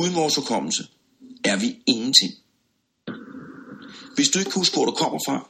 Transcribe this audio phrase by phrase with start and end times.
[0.00, 0.82] Uden vores hukommelse
[1.44, 2.32] er vi ingenting.
[4.14, 5.48] Hvis du ikke kan huske, hvor du kommer fra,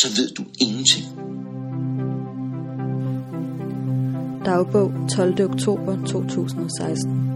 [0.00, 1.06] så ved du ingenting.
[4.44, 5.44] Dagbog 12.
[5.50, 7.30] oktober 2016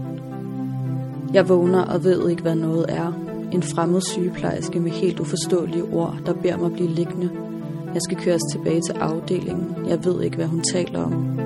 [1.33, 3.13] Jeg vågner og ved ikke, hvad noget er.
[3.53, 7.29] En fremmed sygeplejerske med helt uforståelige ord, der beder mig blive liggende.
[7.93, 9.87] Jeg skal køres tilbage til afdelingen.
[9.87, 11.39] Jeg ved ikke, hvad hun taler om.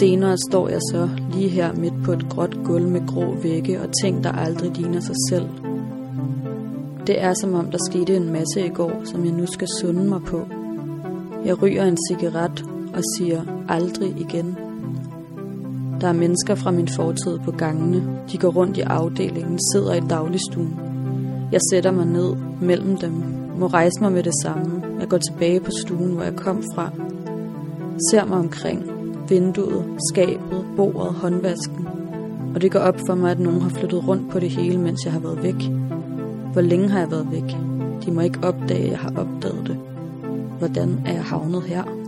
[0.00, 3.88] Senere står jeg så lige her midt på et gråt gulv med grå vægge og
[4.02, 5.48] ting, der aldrig ligner sig selv.
[7.06, 10.04] Det er som om, der skete en masse i går, som jeg nu skal sunde
[10.04, 10.46] mig på.
[11.44, 14.56] Jeg ryger en cigaret og siger aldrig igen.
[16.00, 18.02] Der er mennesker fra min fortid på gangene.
[18.32, 20.80] De går rundt i afdelingen, sidder i dagligstuen.
[21.52, 23.12] Jeg sætter mig ned mellem dem,
[23.58, 24.82] må rejse mig med det samme.
[25.00, 26.90] Jeg går tilbage på stuen, hvor jeg kom fra.
[28.10, 28.90] Ser mig omkring.
[29.28, 31.99] Vinduet, skabet, bordet, håndvasken.
[32.54, 35.04] Og det går op for mig, at nogen har flyttet rundt på det hele, mens
[35.04, 35.70] jeg har været væk.
[36.52, 37.56] Hvor længe har jeg været væk?
[38.04, 39.76] De må ikke opdage, at jeg har opdaget det.
[40.58, 41.99] Hvordan er jeg havnet her?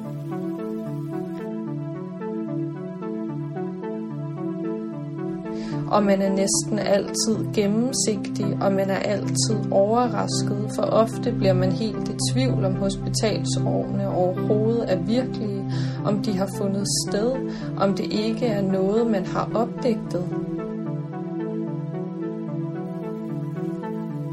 [5.92, 11.72] Og man er næsten altid gennemsigtig, og man er altid overrasket, for ofte bliver man
[11.72, 15.64] helt i tvivl om hospitalsårene overhovedet er virkelige,
[16.04, 17.32] om de har fundet sted,
[17.76, 20.24] om det ikke er noget, man har opdigtet.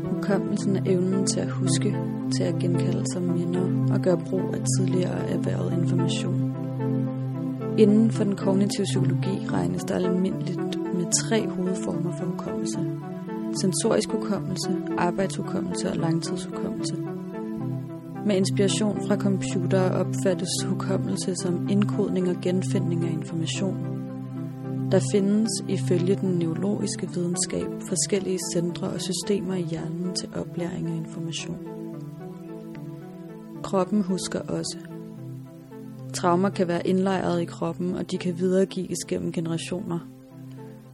[0.10, 1.96] Hukommelsen er evnen til at huske,
[2.38, 6.56] til at genkalde sig minder og gøre brug af tidligere erhvervet information.
[7.78, 12.80] Inden for den kognitive psykologi regnes der almindeligt med tre hovedformer for hukommelse.
[13.62, 16.96] Sensorisk hukommelse, arbejdshukommelse og langtidshukommelse.
[18.26, 23.78] Med inspiration fra computere opfattes hukommelse som indkodning og genfindning af information.
[24.92, 30.96] Der findes ifølge den neurologiske videnskab forskellige centre og systemer i hjernen til oplæring af
[30.96, 31.58] information.
[33.64, 34.78] Kroppen husker også.
[36.14, 40.00] Traumer kan være indlejret i kroppen, og de kan videregives gennem generationer.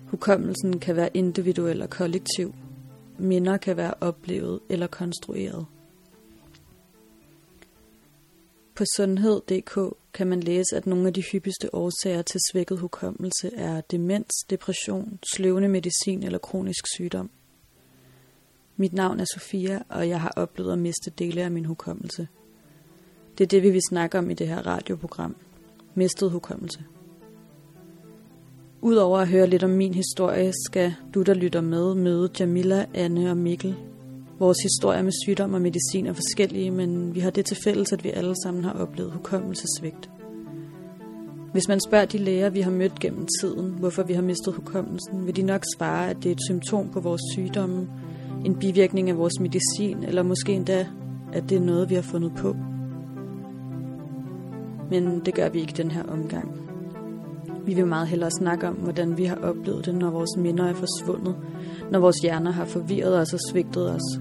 [0.08, 2.56] Hukommelsen kan være individuel og kollektiv.
[3.20, 5.66] Minder kan være oplevet eller konstrueret.
[8.76, 13.82] På sundhed.dk kan man læse, at nogle af de hyppigste årsager til svækket hukommelse er
[13.82, 17.30] demens, depression, sløvende medicin eller kronisk sygdom.
[18.78, 22.28] Mit navn er Sofia, og jeg har oplevet at miste dele af min hukommelse.
[23.38, 25.36] Det er det, vi vil snakke om i det her radioprogram.
[25.96, 26.84] Mistet hukommelse.
[28.86, 33.32] Udover at høre lidt om min historie, skal du, der lytter med, møde Jamila, Anne
[33.32, 33.76] og Mikkel.
[34.40, 38.04] Vores historie med sygdom og medicin er forskellige, men vi har det til fælles, at
[38.04, 40.10] vi alle sammen har oplevet hukommelsesvigt.
[41.52, 45.26] Hvis man spørger de læger, vi har mødt gennem tiden, hvorfor vi har mistet hukommelsen,
[45.26, 47.88] vil de nok svare, at det er et symptom på vores sygdomme,
[48.46, 50.88] en bivirkning af vores medicin, eller måske endda,
[51.34, 52.56] at det er noget, vi har fundet på.
[54.90, 56.65] Men det gør vi ikke den her omgang.
[57.66, 60.74] Vi vil meget hellere snakke om, hvordan vi har oplevet det, når vores minder er
[60.74, 61.36] forsvundet,
[61.92, 64.20] når vores hjerner har forvirret os og svigtet os.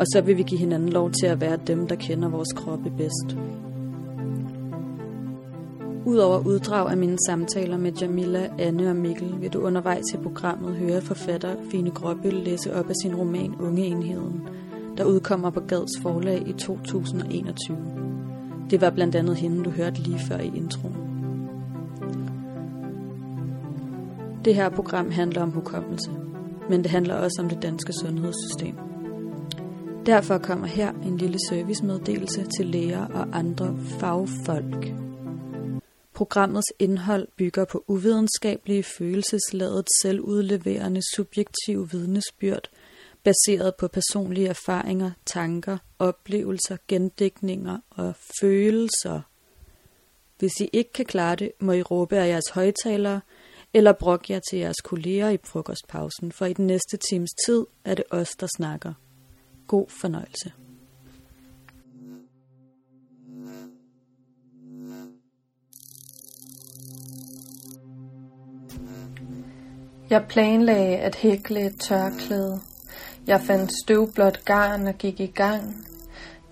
[0.00, 2.90] Og så vil vi give hinanden lov til at være dem, der kender vores kroppe
[2.90, 3.38] bedst.
[6.06, 10.74] Udover uddrag af mine samtaler med Jamila, Anne og Mikkel, vil du undervejs i programmet
[10.74, 14.48] høre forfatter Fine Gråbøl læse op af sin roman Unge Enheden,
[14.96, 17.76] der udkommer på Gads forlag i 2021.
[18.70, 21.01] Det var blandt andet hende, du hørte lige før i introen.
[24.44, 26.10] Det her program handler om hukommelse,
[26.70, 28.76] men det handler også om det danske sundhedssystem.
[30.06, 34.92] Derfor kommer her en lille servicemeddelelse til læger og andre fagfolk.
[36.14, 42.68] Programmets indhold bygger på uvidenskabelige følelsesladet selvudleverende subjektiv vidnesbyrd,
[43.22, 49.20] baseret på personlige erfaringer, tanker, oplevelser, gendækninger og følelser.
[50.38, 53.20] Hvis I ikke kan klare det, må I råbe af jeres højtalere,
[53.74, 57.94] eller brok jer til jeres kolleger i frokostpausen, for i den næste times tid er
[57.94, 58.92] det os, der snakker.
[59.66, 60.52] God fornøjelse.
[70.10, 72.60] Jeg planlagde at hækle et tørklæde.
[73.26, 75.86] Jeg fandt støvblåt garn og gik i gang.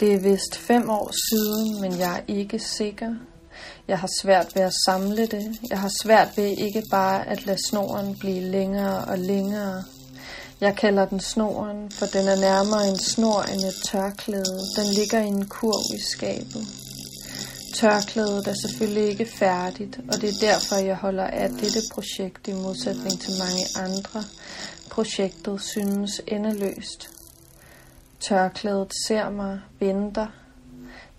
[0.01, 3.15] Det er vist fem år siden, men jeg er ikke sikker.
[3.91, 5.59] Jeg har svært ved at samle det.
[5.71, 9.85] Jeg har svært ved ikke bare at lade snoren blive længere og længere.
[10.61, 14.59] Jeg kalder den snoren, for den er nærmere en snor end et tørklæde.
[14.77, 16.67] Den ligger i en kurv i skabet.
[17.75, 22.53] Tørklædet er selvfølgelig ikke færdigt, og det er derfor, jeg holder af dette projekt i
[22.53, 24.25] modsætning til mange andre.
[24.91, 27.11] Projektet synes endeløst.
[28.21, 30.27] Tørklædet ser mig, venter.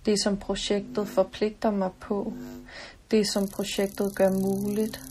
[0.05, 2.33] Det, som projektet forpligter mig på.
[3.11, 5.01] Det, som projektet gør muligt.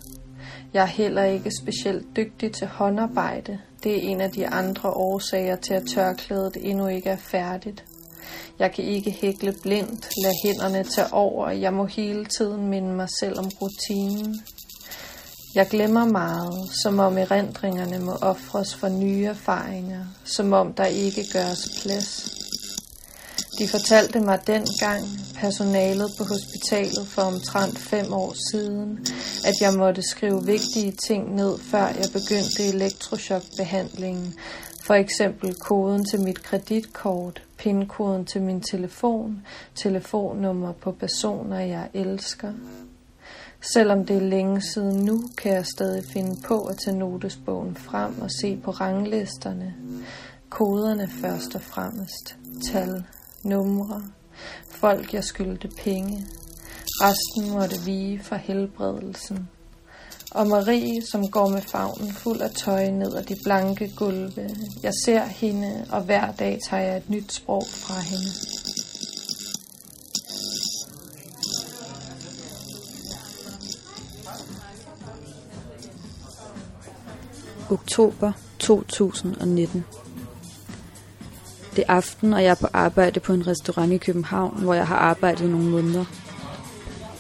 [0.75, 3.59] Jeg er heller ikke specielt dygtig til håndarbejde.
[3.83, 7.85] Det er en af de andre årsager til, at tørklædet endnu ikke er færdigt.
[8.59, 11.51] Jeg kan ikke hækle blindt, lade hænderne tage over.
[11.51, 14.41] Jeg må hele tiden minde mig selv om rutinen.
[15.55, 21.25] Jeg glemmer meget, som om erindringerne må ofres for nye erfaringer, som om der ikke
[21.33, 22.40] gøres plads.
[23.61, 25.05] De fortalte mig dengang,
[25.35, 28.99] personalet på hospitalet for omtrent fem år siden,
[29.45, 34.35] at jeg måtte skrive vigtige ting ned, før jeg begyndte elektrochokbehandlingen.
[34.83, 42.53] For eksempel koden til mit kreditkort, pindkoden til min telefon, telefonnummer på personer, jeg elsker.
[43.73, 48.21] Selvom det er længe siden nu, kan jeg stadig finde på at tage notesbogen frem
[48.21, 49.75] og se på ranglisterne.
[50.49, 52.37] Koderne først og fremmest.
[52.73, 53.05] Tal,
[53.43, 54.03] numre,
[54.71, 56.27] folk jeg skyldte penge.
[57.03, 59.49] Resten måtte vige for helbredelsen.
[60.31, 64.51] Og Marie, som går med favnen fuld af tøj ned ad de blanke gulve.
[64.83, 68.31] Jeg ser hende, og hver dag tager jeg et nyt sprog fra hende.
[77.71, 79.85] Oktober 2019
[81.77, 84.87] det er aften, og jeg er på arbejde på en restaurant i København, hvor jeg
[84.87, 86.05] har arbejdet nogle måneder.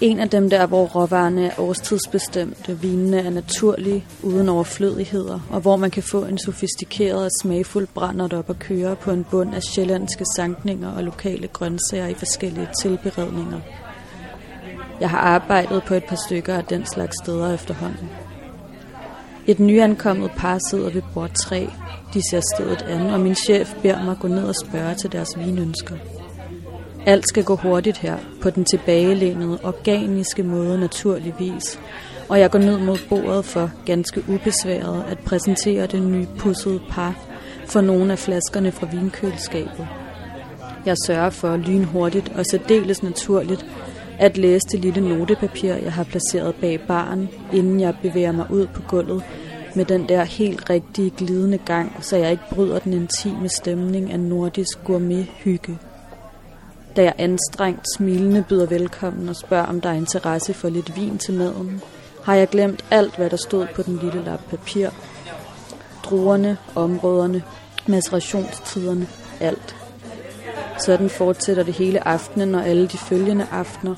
[0.00, 5.76] En af dem der, hvor råvarerne er årstidsbestemte, vinene er naturlige, uden overflødigheder, og hvor
[5.76, 9.62] man kan få en sofistikeret og smagfuld brændert op og køre på en bund af
[9.62, 13.60] sjællandske sankninger og lokale grøntsager i forskellige tilberedninger.
[15.00, 18.10] Jeg har arbejdet på et par stykker af den slags steder efterhånden.
[19.46, 21.68] Et nyankommet par sidder ved bord 3.
[22.14, 25.38] De ser stedet an, og min chef beder mig gå ned og spørge til deres
[25.38, 25.96] vinønsker.
[27.06, 31.80] Alt skal gå hurtigt her, på den tilbagelænede, organiske måde naturligvis,
[32.28, 37.14] og jeg går ned mod bordet for ganske ubesværet at præsentere det nye pussede par
[37.66, 39.86] for nogle af flaskerne fra vinkøleskabet.
[40.86, 43.66] Jeg sørger for lynhurtigt og særdeles naturligt
[44.18, 48.66] at læse det lille notepapir, jeg har placeret bag baren, inden jeg bevæger mig ud
[48.66, 49.22] på gulvet
[49.74, 54.20] med den der helt rigtige glidende gang, så jeg ikke bryder den intime stemning af
[54.20, 55.78] nordisk gourmet-hygge.
[56.96, 61.18] Da jeg anstrengt smilende byder velkommen og spørger, om der er interesse for lidt vin
[61.18, 61.82] til maden,
[62.22, 64.88] har jeg glemt alt, hvad der stod på den lille lap papir.
[66.04, 67.42] Druerne, områderne,
[67.86, 69.06] macerationstiderne,
[69.40, 69.76] alt.
[70.78, 73.94] Sådan fortsætter det hele aftenen og alle de følgende aftener.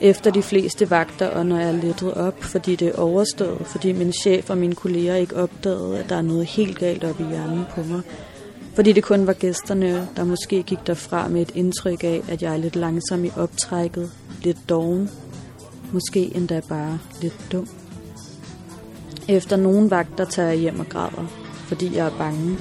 [0.00, 3.92] Efter de fleste vagter, og når jeg er lettet op, fordi det er overstået, fordi
[3.92, 7.24] min chef og mine kolleger ikke opdagede, at der er noget helt galt op i
[7.24, 8.00] hjernen på mig,
[8.74, 12.52] fordi det kun var gæsterne, der måske gik derfra med et indtryk af, at jeg
[12.52, 14.10] er lidt langsom i optrækket,
[14.42, 15.10] lidt doven,
[15.92, 17.68] måske endda bare lidt dum.
[19.28, 21.26] Efter nogle vagter tager jeg hjem og græder,
[21.66, 22.58] fordi jeg er bange.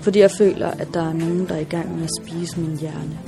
[0.00, 2.78] Fordi jeg føler, at der er nogen, der er i gang med at spise min
[2.78, 3.18] hjerne.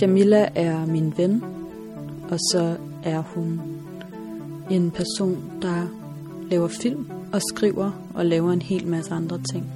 [0.00, 1.44] Jamila er min ven,
[2.30, 3.60] og så er hun
[4.70, 5.86] en person, der
[6.50, 9.66] laver film og skriver og laver en hel masse andre ting.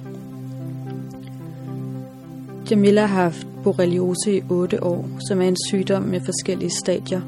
[2.71, 7.21] Jamila har haft borreliose i 8 år, som er en sygdom med forskellige stadier.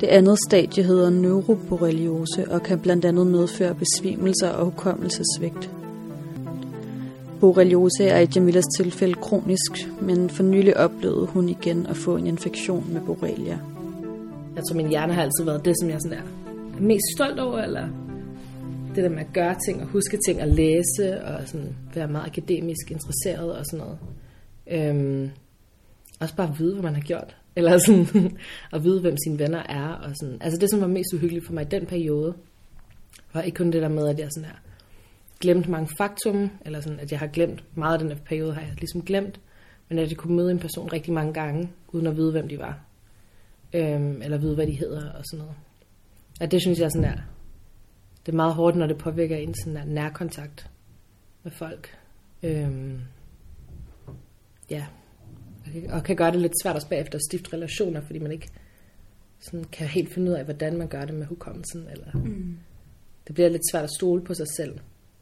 [0.00, 5.70] Det andet stadie hedder neuroborreliose og kan blandt andet medføre besvimelser og hukommelsesvigt.
[7.40, 12.26] Borreliose er i Jamilas tilfælde kronisk, men for nylig oplevede hun igen at få en
[12.26, 13.58] infektion med borrelia.
[14.56, 16.22] Jeg tror, min hjerne har altid været det, som jeg sådan er
[16.80, 17.88] mest stolt over, eller
[18.94, 22.26] det der med at gøre ting og huske ting og læse og sådan være meget
[22.26, 23.98] akademisk interesseret og sådan noget.
[24.70, 25.30] Øhm,
[26.20, 27.36] også bare at vide, hvad man har gjort.
[27.56, 28.38] Eller sådan
[28.74, 29.88] at vide, hvem sine venner er.
[29.88, 30.38] Og sådan.
[30.40, 32.34] Altså det, som var mest uhyggeligt for mig i den periode,
[33.32, 34.56] var ikke kun det der med, at jeg sådan her
[35.40, 38.60] glemt mange faktum, eller sådan, at jeg har glemt meget af den her periode, har
[38.60, 39.40] jeg ligesom glemt,
[39.88, 42.58] men at jeg kunne møde en person rigtig mange gange, uden at vide, hvem de
[42.58, 42.80] var.
[43.72, 45.56] Øhm, eller vide, hvad de hedder og sådan noget.
[46.40, 47.18] Og det synes jeg sådan er,
[48.26, 50.70] det er meget hårdt, når det påvirker en sådan der nærkontakt
[51.42, 51.98] med folk.
[52.42, 53.00] Øhm,
[54.70, 54.86] ja,
[55.88, 58.48] og kan gøre det lidt svært også bagefter at stifte relationer, fordi man ikke
[59.38, 61.88] sådan kan helt finde ud af, hvordan man gør det med hukommelsen.
[61.90, 62.58] Eller mm.
[63.26, 64.78] Det bliver lidt svært at stole på sig selv,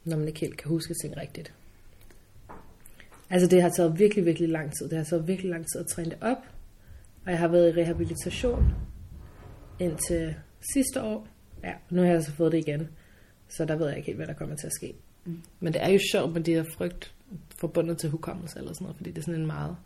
[0.07, 1.53] når man ikke helt kan huske ting rigtigt.
[3.31, 4.89] Altså det har taget virkelig, virkelig lang tid.
[4.89, 6.39] Det har taget virkelig lang tid at træne det op.
[7.25, 8.75] Og jeg har været i rehabilitation
[9.79, 10.35] indtil
[10.75, 11.29] sidste år.
[11.65, 12.89] Ja, nu har jeg så fået det igen.
[13.49, 14.95] Så der ved jeg ikke helt, hvad der kommer til at ske.
[15.25, 15.43] Mm.
[15.61, 17.15] Men det er jo sjovt med de her frygt
[17.57, 19.77] forbundet til hukommelse eller sådan noget, fordi det er sådan en meget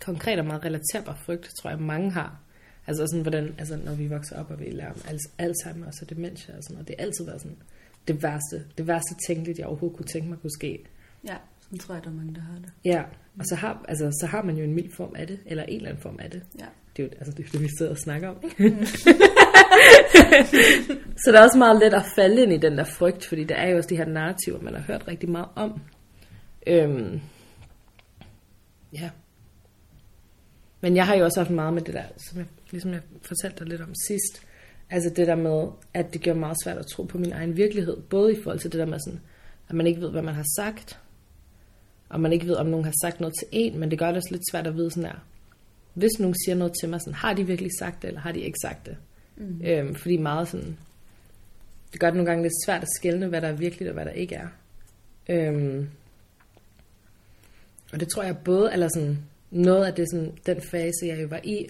[0.00, 2.40] konkret og meget relaterbar frygt, tror jeg mange har.
[2.86, 5.00] Altså sådan, hvordan, altså når vi vokser op, og vi lærer om
[5.38, 7.56] Alzheimer og så dementia og sådan noget, det har altid været sådan
[8.08, 10.84] det værste, det værste tænkeligt, jeg overhovedet kunne tænke mig kunne ske.
[11.28, 12.72] Ja, sådan tror jeg, der er mange, der har det.
[12.84, 13.02] Ja,
[13.38, 15.76] og så har, altså, så har man jo en mild form af det, eller en
[15.76, 16.42] eller anden form af det.
[16.58, 16.64] Ja.
[16.96, 18.36] Det er jo altså, det, er det, vi sidder og snakker om.
[18.58, 18.84] Mm.
[21.22, 23.54] så det er også meget let at falde ind i den der frygt, fordi der
[23.54, 25.80] er jo også de her narrativer, man har hørt rigtig meget om.
[26.66, 27.20] Øhm,
[28.92, 29.10] ja.
[30.80, 33.58] Men jeg har jo også haft meget med det der, som jeg, ligesom jeg fortalte
[33.58, 34.47] dig lidt om sidst.
[34.90, 37.96] Altså det der med, at det gør meget svært at tro på min egen virkelighed.
[37.96, 39.20] Både i forhold til det der med sådan,
[39.68, 41.00] at man ikke ved, hvad man har sagt.
[42.08, 44.16] Og man ikke ved, om nogen har sagt noget til en, men det gør det
[44.16, 45.24] også lidt svært at vide sådan her.
[45.94, 48.40] Hvis nogen siger noget til mig, sådan, har de virkelig sagt det, eller har de
[48.40, 48.96] ikke sagt det?
[49.36, 49.60] Mm.
[49.64, 50.78] Øhm, fordi meget sådan,
[51.92, 54.04] det gør det nogle gange lidt svært at skelne, hvad der er virkeligt og hvad
[54.04, 54.48] der ikke er.
[55.28, 55.88] Øhm,
[57.92, 59.18] og det tror jeg både, eller sådan,
[59.50, 61.66] noget af det, sådan, den fase, jeg jo var i,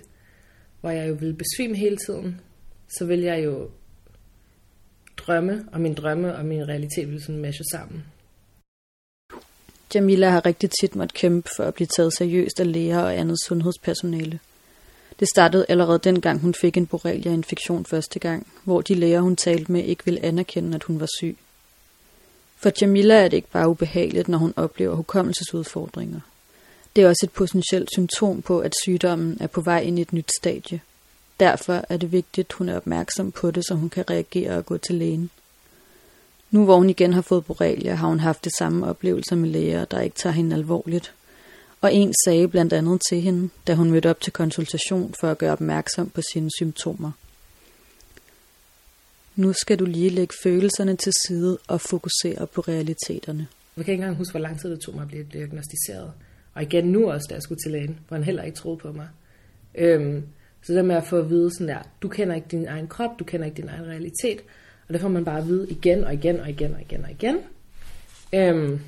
[0.80, 2.40] hvor jeg jo ville besvime hele tiden,
[2.88, 3.70] så vil jeg jo
[5.16, 8.04] drømme, og min drømme og min realitet vil sådan meshe sammen.
[9.94, 13.36] Jamila har rigtig tit måtte kæmpe for at blive taget seriøst af læger og andet
[13.46, 14.38] sundhedspersonale.
[15.20, 19.72] Det startede allerede dengang hun fik en borrelia-infektion første gang, hvor de læger, hun talte
[19.72, 21.36] med, ikke ville anerkende, at hun var syg.
[22.56, 26.20] For Jamila er det ikke bare ubehageligt, når hun oplever hukommelsesudfordringer.
[26.96, 30.12] Det er også et potentielt symptom på, at sygdommen er på vej ind i et
[30.12, 30.80] nyt stadie.
[31.40, 34.66] Derfor er det vigtigt, at hun er opmærksom på det, så hun kan reagere og
[34.66, 35.30] gå til lægen.
[36.50, 39.84] Nu hvor hun igen har fået borrelia, har hun haft det samme oplevelser med læger,
[39.84, 41.14] der ikke tager hende alvorligt.
[41.80, 45.38] Og en sagde blandt andet til hende, da hun mødte op til konsultation for at
[45.38, 47.10] gøre opmærksom på sine symptomer.
[49.36, 53.46] Nu skal du lige lægge følelserne til side og fokusere på realiteterne.
[53.76, 56.12] Jeg kan ikke engang huske, hvor lang tid det tog mig at blive diagnostiseret.
[56.54, 58.92] Og igen nu også, da jeg skulle til lægen, hvor han heller ikke troede på
[58.92, 59.08] mig.
[59.74, 60.22] Øhm,
[60.62, 63.10] så det med at få at vide sådan der, du kender ikke din egen krop,
[63.18, 64.40] du kender ikke din egen realitet,
[64.88, 67.10] og det får man bare at vide igen og igen og igen og igen og
[67.10, 67.36] igen.
[68.34, 68.80] Øhm,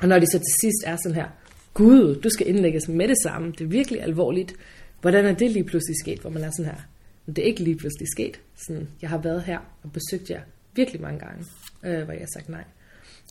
[0.00, 1.28] og når de så til sidst er sådan her,
[1.74, 4.54] Gud, du skal indlægges med det samme, det er virkelig alvorligt.
[5.00, 6.80] Hvordan er det lige pludselig sket, hvor man er sådan her?
[7.26, 8.40] Men det er ikke lige pludselig sket.
[8.66, 10.40] Sådan, jeg har været her og besøgt jer
[10.74, 11.44] virkelig mange gange,
[11.84, 12.64] øh, hvor jeg har sagt nej.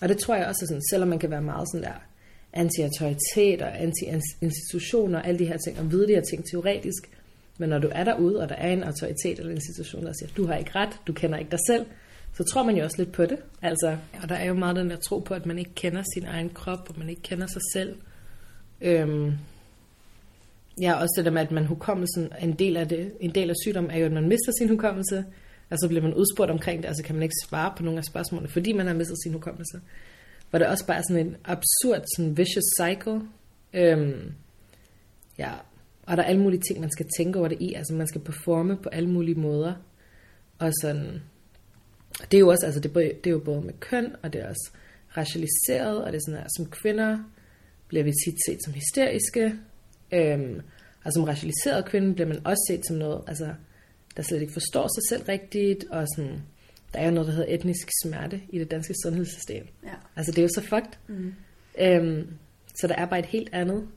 [0.01, 1.99] Og det tror jeg også er sådan, selvom man kan være meget sådan der
[2.53, 7.09] anti-autoritet og anti-institutioner og alle de her ting, og vide de her ting teoretisk,
[7.61, 10.29] men når du er derude, og der er en autoritet eller en institution, der siger,
[10.37, 11.85] du har ikke ret, du kender ikke dig selv,
[12.33, 13.37] så tror man jo også lidt på det.
[13.61, 16.25] Altså, og der er jo meget den der tro på, at man ikke kender sin
[16.25, 17.95] egen krop, og man ikke kender sig selv.
[18.81, 19.31] Øhm,
[20.81, 23.55] ja, også det der med, at man hukommelsen, en del af det, en del af
[23.63, 25.25] sygdommen er jo, at man mister sin hukommelse,
[25.69, 27.97] og så bliver man udspurgt omkring det, og så kan man ikke svare på nogle
[27.97, 29.79] af spørgsmålene, fordi man har mistet sin hukommelse.
[30.49, 33.21] Hvor det også bare er sådan en absurd, sådan vicious cycle.
[33.73, 34.33] Øhm,
[35.37, 35.51] ja,
[36.05, 37.73] og der er alle mulige ting, man skal tænke over det i.
[37.73, 39.73] Altså man skal performe på alle mulige måder.
[40.59, 41.21] Og sådan,
[42.31, 44.49] det er jo også, altså det, det er jo både med køn, og det er
[44.49, 44.71] også
[45.17, 47.17] racialiseret, og det er sådan her, som kvinder
[47.87, 49.53] bliver vi tit set som hysteriske,
[50.11, 50.61] øhm,
[51.05, 53.53] og som racialiseret kvinde bliver man også set som noget, altså,
[54.17, 56.41] der slet ikke forstår sig selv rigtigt, og sådan,
[56.93, 59.67] der er jo noget, der hedder etnisk smerte i det danske sundhedssystem.
[59.83, 59.93] Ja.
[60.15, 60.91] Altså det er jo så fucked.
[61.07, 61.33] Mm.
[61.79, 62.27] Øhm,
[62.75, 63.87] så der er bare et helt andet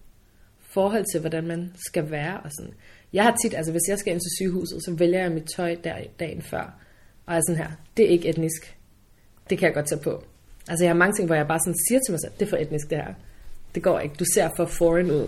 [0.74, 2.40] forhold til, hvordan man skal være.
[2.40, 2.74] Og sådan.
[3.12, 5.76] Jeg har tit, altså hvis jeg skal ind til sygehuset, så vælger jeg mit tøj
[5.84, 6.78] der, dagen før.
[7.26, 8.76] Og er sådan her, det er ikke etnisk.
[9.50, 10.24] Det kan jeg godt tage på.
[10.68, 12.50] Altså jeg har mange ting, hvor jeg bare sådan siger til mig selv, det er
[12.50, 13.14] for etnisk det her.
[13.74, 14.14] Det går ikke.
[14.18, 15.26] Du ser for foreign ud.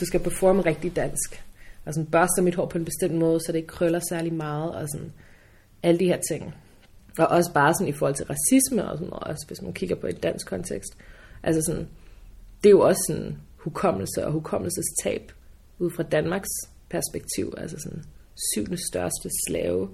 [0.00, 1.44] Du skal performe rigtig dansk.
[1.84, 4.74] Og sådan børster mit hår på en bestemt måde, så det ikke krøller særlig meget.
[4.74, 5.12] Og sådan
[5.82, 6.54] alle de her ting.
[7.18, 9.96] Og også bare sådan i forhold til racisme og sådan noget, også hvis man kigger
[9.96, 10.96] på et dansk kontekst.
[11.42, 11.88] Altså sådan,
[12.62, 15.32] det er jo også sådan hukommelse og hukommelsestab
[15.78, 16.48] ud fra Danmarks
[16.90, 18.04] perspektiv, altså sådan
[18.54, 19.88] syvende største slave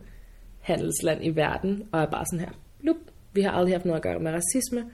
[0.61, 2.97] handelsland i verden, og er bare sådan her, blup,
[3.33, 4.91] vi har aldrig haft noget at gøre med racisme,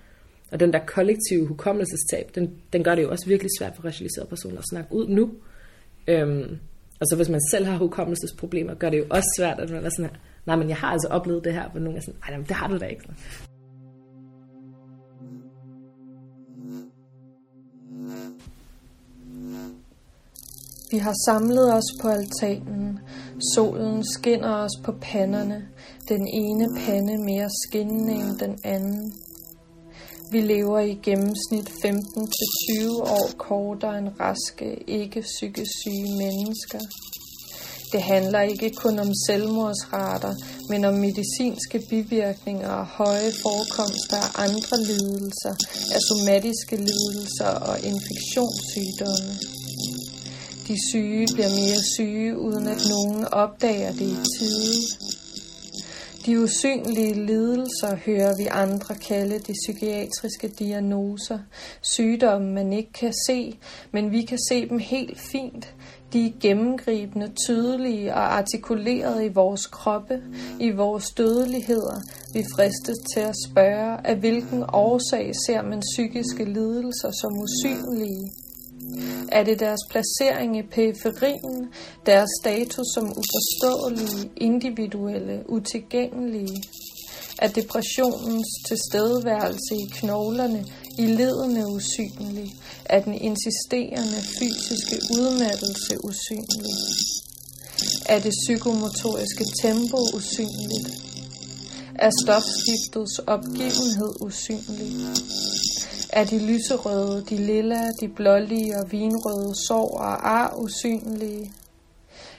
[0.52, 4.28] og den der kollektive hukommelsestab, den, den gør det jo også virkelig svært for racialiserede
[4.28, 5.30] personer at snakke ud nu.
[6.06, 6.58] Øhm,
[7.00, 9.88] og så hvis man selv har hukommelsesproblemer, gør det jo også svært, at man er
[9.88, 12.38] sådan her, nej, men jeg har altså oplevet det her, hvor nogen er sådan, nej,
[12.38, 13.04] det har du da ikke.
[20.92, 22.98] Vi har samlet os på altanen,
[23.54, 25.62] Solen skinner os på panderne,
[26.08, 29.12] den ene pande mere skinnende end den anden.
[30.32, 36.80] Vi lever i gennemsnit 15-20 år kortere end raske, ikke psykisk syge mennesker.
[37.92, 40.34] Det handler ikke kun om selvmordsrater,
[40.70, 45.54] men om medicinske bivirkninger og høje forekomster af andre lidelser,
[45.94, 49.61] af somatiske lidelser og infektionssygdomme.
[50.68, 55.02] De syge bliver mere syge, uden at nogen opdager det i tide.
[56.26, 61.38] De usynlige lidelser hører vi andre kalde de psykiatriske diagnoser.
[61.80, 63.58] Sygdomme, man ikke kan se,
[63.92, 65.74] men vi kan se dem helt fint.
[66.12, 70.22] De er gennemgribende, tydelige og artikuleret i vores kroppe,
[70.60, 72.00] i vores dødeligheder.
[72.32, 78.41] Vi fristes til at spørge, af hvilken årsag ser man psykiske lidelser som usynlige?
[79.32, 81.68] Er det deres placering i periferien,
[82.06, 86.62] deres status som uforståelige, individuelle, utilgængelige?
[87.38, 90.64] Er depressionens tilstedeværelse i knoglerne,
[90.98, 92.54] i ledene usynlig?
[92.84, 96.74] Er den insisterende fysiske udmattelse usynlig?
[98.06, 100.88] Er det psykomotoriske tempo usynligt?
[101.94, 104.90] Er stofskiftets opgivenhed usynlig?
[106.12, 111.52] Er de lyserøde, de lilla, de blålige og vinrøde sår og ar usynlige?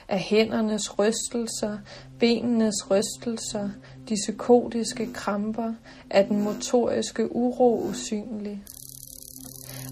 [0.08, 1.78] Er hændernes rystelser,
[2.18, 3.68] benenes rystelser,
[4.08, 5.72] de psykotiske kramper,
[6.10, 8.64] er den motoriske uro usynlig?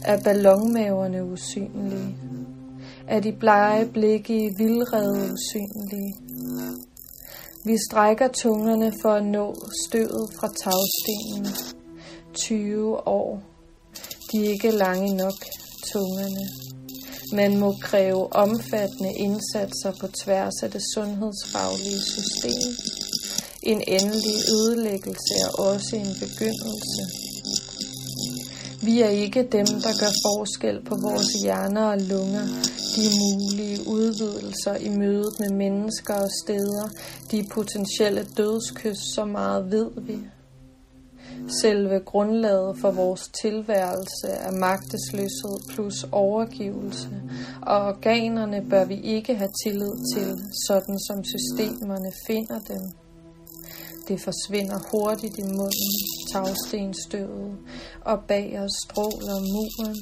[0.05, 2.17] Er ballonmaverne usynlige?
[3.09, 6.15] Er de blege blikke i vildrede usynlige?
[7.65, 9.55] Vi strækker tungerne for at nå
[9.89, 11.73] støvet fra tagstenen.
[12.35, 13.52] 20 år
[14.33, 15.39] de er ikke lange nok,
[15.93, 16.49] tungerne.
[17.33, 22.63] Man må kræve omfattende indsatser på tværs af det sundhedsfaglige system.
[23.63, 27.03] En endelig ødelæggelse er også en begyndelse.
[28.83, 32.47] Vi er ikke dem, der gør forskel på vores hjerner og lunger,
[32.97, 36.89] de mulige udvidelser i mødet med mennesker og steder,
[37.31, 40.19] de potentielle dødskys, så meget ved vi.
[41.49, 47.23] Selve grundlaget for vores tilværelse er magtesløshed plus overgivelse,
[47.63, 50.29] og organerne bør vi ikke have tillid til,
[50.67, 52.83] sådan som systemerne finder dem.
[54.09, 55.93] Det forsvinder hurtigt i munden,
[56.33, 57.57] tagstenstøvet,
[58.01, 59.97] og bag os stråler muren,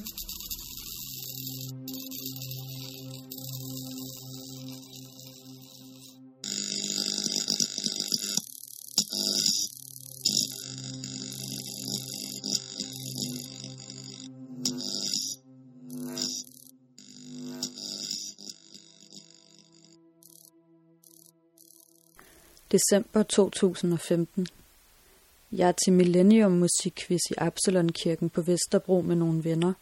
[22.71, 24.47] December 2015.
[25.51, 29.73] Jeg er til Millennium Musikquiz i Absalon-kirken på Vesterbro med nogle venner.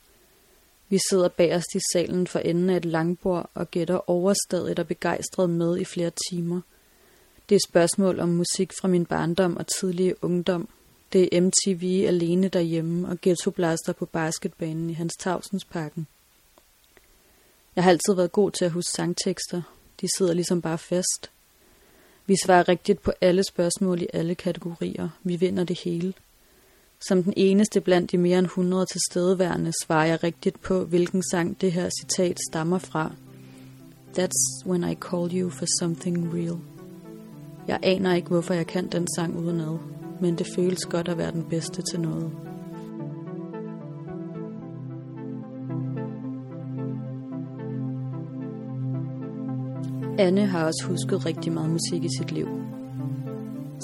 [0.89, 5.49] Vi sidder bagerst i salen for enden af et langbord og gætter overstadigt og begejstret
[5.49, 6.61] med i flere timer.
[7.49, 10.69] Det er spørgsmål om musik fra min barndom og tidlige ungdom.
[11.13, 16.07] Det er MTV alene derhjemme og Ghetto Blaster på basketbanen i Hans Tavsensparken.
[17.75, 19.61] Jeg har altid været god til at huske sangtekster.
[20.01, 21.29] De sidder ligesom bare fast.
[22.29, 25.09] Vi svarer rigtigt på alle spørgsmål i alle kategorier.
[25.23, 26.13] Vi vinder det hele.
[27.07, 31.61] Som den eneste blandt de mere end 100 tilstedeværende svarer jeg rigtigt på, hvilken sang
[31.61, 33.11] det her citat stammer fra.
[34.17, 36.57] That's when I call you for something real.
[37.67, 39.77] Jeg aner ikke, hvorfor jeg kan den sang udenad,
[40.21, 42.48] men det føles godt at være den bedste til noget.
[50.19, 52.47] Anne har også husket rigtig meget musik i sit liv.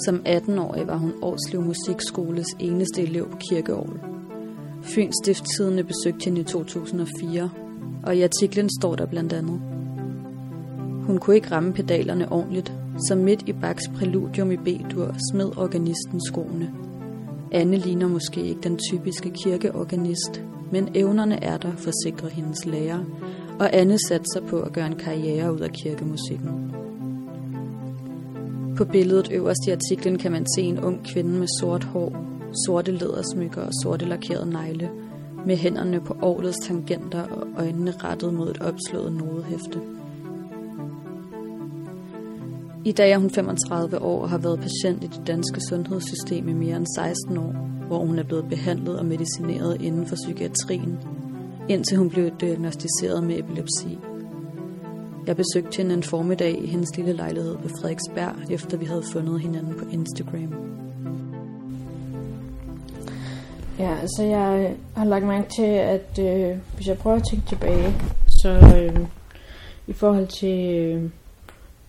[0.04, 4.00] Som 18-årig var hun Årslev Musikskoles eneste elev på kirkeåret.
[4.82, 7.50] Fyns Stifttidende besøgte hende i 2004,
[8.02, 9.60] og i artiklen står der blandt andet.
[11.06, 12.72] Hun kunne ikke ramme pedalerne ordentligt,
[13.08, 16.70] så midt i Bachs præludium i B-dur smed organisten skoene.
[17.52, 23.04] Anne ligner måske ikke den typiske kirkeorganist, men evnerne er der, forsikrer hendes lærer,
[23.58, 26.72] og Anne satte sig på at gøre en karriere ud af kirkemusikken.
[28.76, 32.16] På billedet øverst i artiklen kan man se en ung kvinde med sort hår,
[32.66, 34.90] sorte lædersmykker og sorte lakerede negle,
[35.46, 39.80] med hænderne på årets tangenter og øjnene rettet mod et opslået nodehæfte.
[42.84, 46.52] I dag er hun 35 år og har været patient i det danske sundhedssystem i
[46.52, 47.52] mere end 16 år,
[47.86, 50.98] hvor hun er blevet behandlet og medicineret inden for psykiatrien
[51.68, 53.98] indtil hun blev diagnostiseret med epilepsi.
[55.26, 59.40] Jeg besøgte hende en formiddag i hendes lille lejlighed på Frederiksberg, efter vi havde fundet
[59.40, 60.54] hinanden på Instagram.
[63.78, 67.94] Ja, altså jeg har lagt mærke til, at øh, hvis jeg prøver at tænke tilbage,
[68.28, 69.06] så øh,
[69.86, 71.10] i forhold til, øh,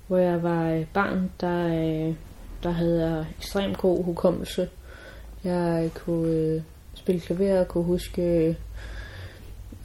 [0.08, 2.16] hvor jeg var øh, barn, der, øh,
[2.64, 4.70] der havde jeg ekstremt god hukommelse.
[5.44, 6.62] Jeg øh, kunne øh,
[6.94, 8.56] spille klaver og kunne huske øh,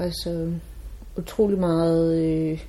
[0.02, 0.52] altså,
[1.16, 2.64] utrolig meget øh,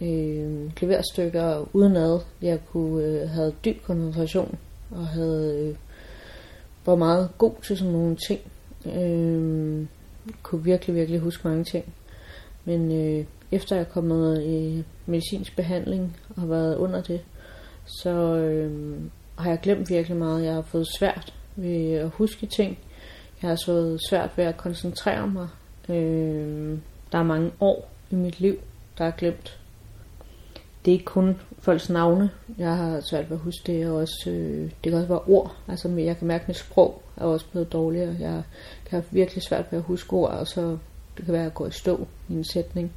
[0.00, 2.20] øh, klaverstykker udenad.
[2.42, 4.58] Jeg kunne øh, have dyb koncentration
[4.90, 5.76] og havde øh,
[6.86, 8.40] var meget god til sådan nogle ting.
[8.86, 9.86] Øh,
[10.42, 11.94] kunne virkelig, virkelig huske mange ting.
[12.64, 17.20] Men øh, efter jeg er kommet i medicinsk behandling og har været under det,
[17.84, 19.00] så øh,
[19.38, 20.44] har jeg glemt virkelig meget.
[20.44, 22.78] Jeg har fået svært ved at huske ting.
[23.42, 25.48] Jeg har så svært ved at koncentrere mig.
[25.88, 26.78] Øh,
[27.12, 28.58] der er mange år i mit liv,
[28.98, 29.58] der er glemt.
[30.84, 33.62] Det er ikke kun folks navne, jeg har svært ved at huske.
[33.66, 35.56] Det, er også, øh, det kan også være ord.
[35.68, 38.16] Altså, jeg kan mærke, at mit sprog er også blevet dårligere.
[38.20, 38.42] Jeg
[38.86, 40.78] kan have virkelig svært ved at huske ord, og så
[41.16, 42.92] det kan være, at jeg går i stå i en sætning.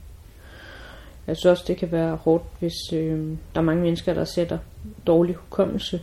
[1.28, 4.58] Jeg synes også, det kan være hårdt, hvis øh, der er mange mennesker, der sætter
[5.08, 6.02] dårlig hukommelse.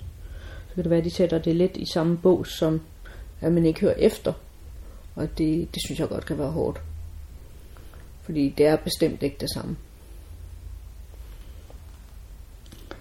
[0.69, 2.81] Så kan det være, at de sætter det lidt i samme bog, som
[3.41, 4.33] at man ikke hører efter.
[5.19, 6.83] Og det, det synes jeg godt kan være hårdt.
[8.23, 9.77] Fordi det er bestemt ikke det samme.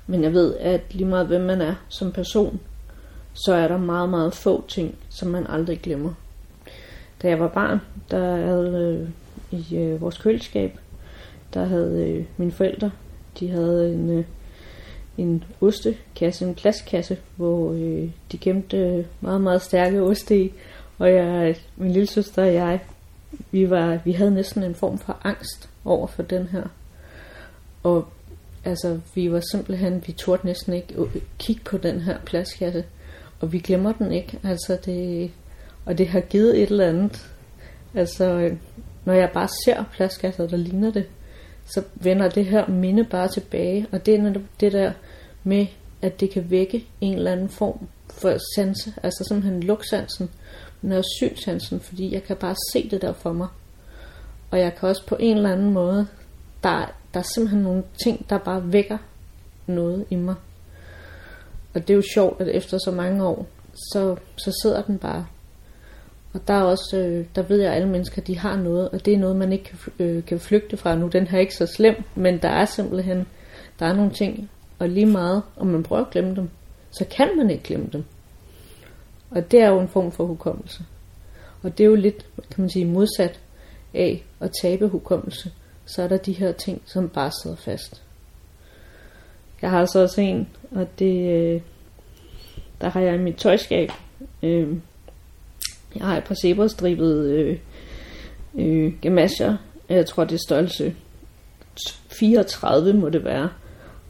[0.08, 2.60] Men jeg ved, at lige meget hvem man er som person,
[3.34, 6.14] så er der meget, meget få ting, som man aldrig glemmer.
[7.22, 7.80] Da jeg var barn,
[8.12, 9.10] der havde
[9.52, 10.80] øh, i øh, vores køleskab,
[11.54, 12.92] der havde øh, mine forældre,
[13.40, 14.26] de havde en, øh,
[15.18, 20.54] en ostekasse, en plastkasse, hvor øh, de gemte meget, meget stærke oste i.
[20.98, 22.80] Og jeg, min lille søster og jeg,
[23.52, 26.64] vi, var, vi havde næsten en form for angst over for den her.
[27.84, 28.08] Og
[28.66, 30.96] altså, vi var simpelthen, vi turde næsten ikke
[31.40, 32.86] kigge på den her plastkasse.
[33.40, 34.40] Og vi glemmer den ikke.
[34.44, 35.32] Altså, det,
[35.86, 37.30] og det har givet et eller andet.
[37.94, 38.52] Altså,
[39.06, 41.06] når jeg bare ser plastkasser, der ligner det,
[41.66, 43.88] så vender det her minde bare tilbage.
[43.92, 44.92] Og det er det der
[45.44, 45.68] med,
[46.02, 48.94] at det kan vække en eller anden form for sanse.
[49.04, 50.30] Altså simpelthen lugtsansen,
[50.82, 53.48] men også synsansen, fordi jeg kan bare se det der for mig.
[54.52, 56.08] Og jeg kan også på en eller anden måde,
[56.64, 58.98] der, der er simpelthen nogle ting, der bare vækker
[59.68, 60.36] noget i mig.
[61.74, 65.26] Og det er jo sjovt, at efter så mange år, så, så sidder den bare.
[66.34, 69.06] Og der er også, øh, der ved jeg, at alle mennesker, de har noget, og
[69.06, 71.08] det er noget, man ikke kan, øh, kan flygte fra nu.
[71.08, 73.28] Den her er ikke så slem, men der er simpelthen,
[73.80, 76.50] der er nogle ting, og lige meget, om man prøver at glemme dem,
[76.92, 78.04] så kan man ikke glemme dem.
[79.30, 80.84] Og det er jo en form for hukommelse.
[81.64, 83.40] Og det er jo lidt, kan man sige, modsat
[83.94, 85.52] af at tabe hukommelse.
[85.86, 88.04] Så er der de her ting, som bare sidder fast.
[89.62, 91.62] Jeg har så også en, og det, øh,
[92.82, 93.92] der har jeg i mit tøjskab,
[94.44, 94.68] øh,
[95.96, 97.60] jeg har et par zebrastribet øh,
[98.56, 99.58] øh, gamasjer.
[99.90, 100.96] Jeg tror, det er størrelse
[102.20, 103.50] 34 må det være.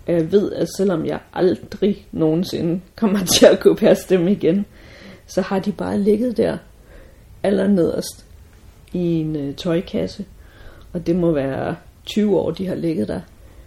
[0.07, 4.65] Og jeg ved, at selvom jeg aldrig nogensinde kommer til at kunne passe dem igen,
[5.27, 6.57] så har de bare ligget der
[7.43, 8.25] allernederst
[8.93, 10.25] i en øh, tøjkasse.
[10.93, 13.21] Og det må være 20 år, de har ligget der.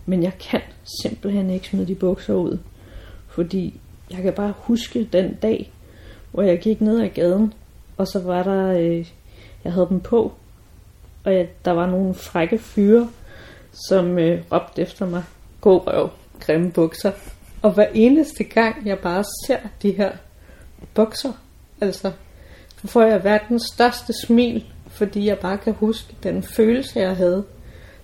[0.07, 0.61] Men jeg kan
[1.03, 2.59] simpelthen ikke smide de bukser ud.
[3.29, 5.73] Fordi jeg kan bare huske den dag,
[6.33, 7.53] hvor jeg gik ned ad gaden,
[7.97, 9.07] og så var der, øh,
[9.65, 10.33] jeg havde dem på,
[11.25, 13.11] og jeg, der var nogle frække fyre,
[13.89, 15.25] som øh, råbte efter mig,
[15.61, 17.13] god røv, grimme bukser.
[17.63, 20.13] Og hver eneste gang, jeg bare ser de her
[20.95, 21.33] bukser,
[21.81, 22.13] altså,
[22.83, 27.45] så får jeg verdens største smil, fordi jeg bare kan huske den følelse, jeg havde.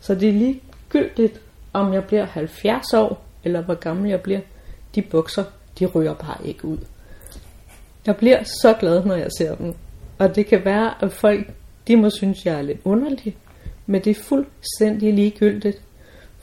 [0.01, 1.41] Så det er ligegyldigt,
[1.73, 4.41] om jeg bliver 70 år, eller hvor gammel jeg bliver.
[4.95, 5.45] De bukser,
[5.79, 6.79] de ryger bare ikke ud.
[8.07, 9.75] Jeg bliver så glad, når jeg ser dem.
[10.19, 11.51] Og det kan være, at folk,
[11.89, 13.37] de må synes, jeg er lidt underlig.
[13.87, 15.83] Men det er fuldstændig ligegyldigt.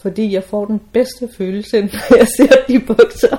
[0.04, 3.38] Fordi jeg får den bedste følelse, når jeg ser de bukser.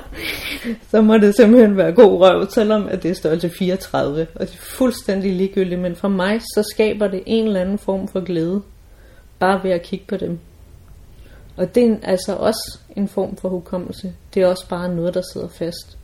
[0.91, 4.27] Så må det simpelthen være god røv, selvom at det er størrelse 34.
[4.35, 5.81] Og det er fuldstændig ligegyldigt.
[5.81, 8.63] Men for mig, så skaber det en eller anden form for glæde.
[9.39, 10.39] Bare ved at kigge på dem.
[11.57, 14.13] Og det er altså også en form for hukommelse.
[14.35, 15.99] Det er også bare noget, der sidder fast.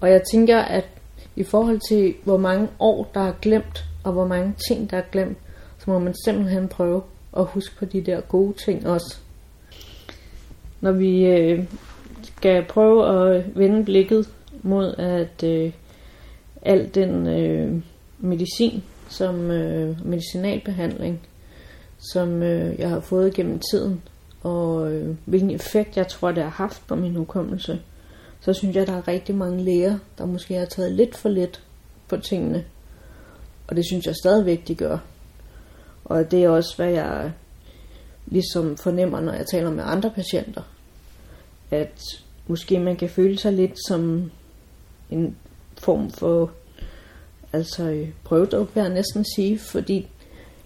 [0.00, 0.84] Og jeg tænker, at
[1.36, 5.04] i forhold til, hvor mange år, der er glemt, og hvor mange ting, der er
[5.12, 5.38] glemt,
[5.78, 7.02] så må man simpelthen prøve
[7.36, 9.16] at huske på de der gode ting også.
[10.82, 11.64] Når vi øh,
[12.22, 14.28] skal prøve at vende blikket
[14.62, 15.72] mod, at øh,
[16.62, 17.82] al den øh,
[18.18, 21.20] medicin, som øh, medicinalbehandling,
[21.98, 24.02] som øh, jeg har fået gennem tiden,
[24.42, 27.80] og øh, hvilken effekt jeg tror, det har haft på min hukommelse,
[28.40, 31.62] så synes jeg, der er rigtig mange læger, der måske har taget lidt for lidt
[32.08, 32.64] på tingene.
[33.68, 34.98] Og det synes jeg stadigvæk, de gør.
[36.04, 37.32] Og det er også, hvad jeg
[38.32, 40.62] ligesom fornemmer, når jeg taler med andre patienter.
[41.70, 42.00] At
[42.46, 44.30] måske man kan føle sig lidt som
[45.10, 45.36] en
[45.78, 46.50] form for
[47.52, 50.08] altså øh, prøvedruk, vil jeg næsten sige, fordi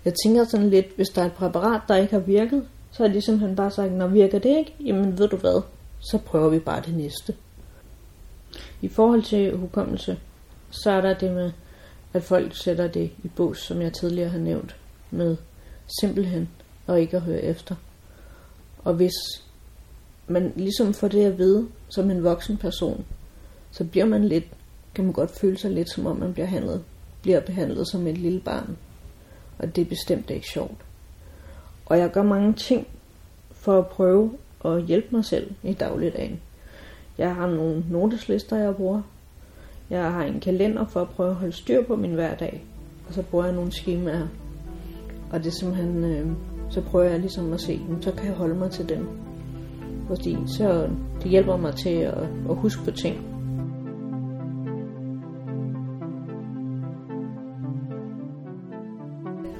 [0.04, 3.08] jeg tænker sådan lidt, hvis der er et præparat, der ikke har virket, så er
[3.08, 5.62] de simpelthen bare sagt, når virker det ikke, jamen ved du hvad,
[6.00, 7.34] så prøver vi bare det næste.
[8.82, 10.18] I forhold til hukommelse,
[10.70, 11.52] så er der det med,
[12.12, 14.76] at folk sætter det i bås, som jeg tidligere har nævnt,
[15.10, 15.36] med
[16.00, 16.48] simpelthen
[16.86, 17.74] og ikke at høre efter.
[18.84, 19.12] Og hvis
[20.26, 23.04] man ligesom får det at vide som en voksen person,
[23.70, 24.44] så bliver man lidt,
[24.94, 26.84] kan man godt føle sig lidt som om man bliver, handlet,
[27.22, 28.76] bliver behandlet som et lille barn.
[29.58, 30.80] Og det er bestemt ikke sjovt.
[31.86, 32.86] Og jeg gør mange ting
[33.50, 34.32] for at prøve
[34.64, 36.40] at hjælpe mig selv i dagligdagen.
[37.18, 39.02] Jeg har nogle noteslister, jeg bruger.
[39.90, 42.64] Jeg har en kalender for at prøve at holde styr på min hverdag.
[43.08, 44.26] Og så bruger jeg nogle skemaer.
[45.32, 48.54] Og det er simpelthen, øh, så prøver jeg ligesom at se, så kan jeg holde
[48.54, 49.08] mig til dem.
[50.06, 50.88] Fordi så
[51.22, 53.16] det hjælper mig til at, at huske på ting.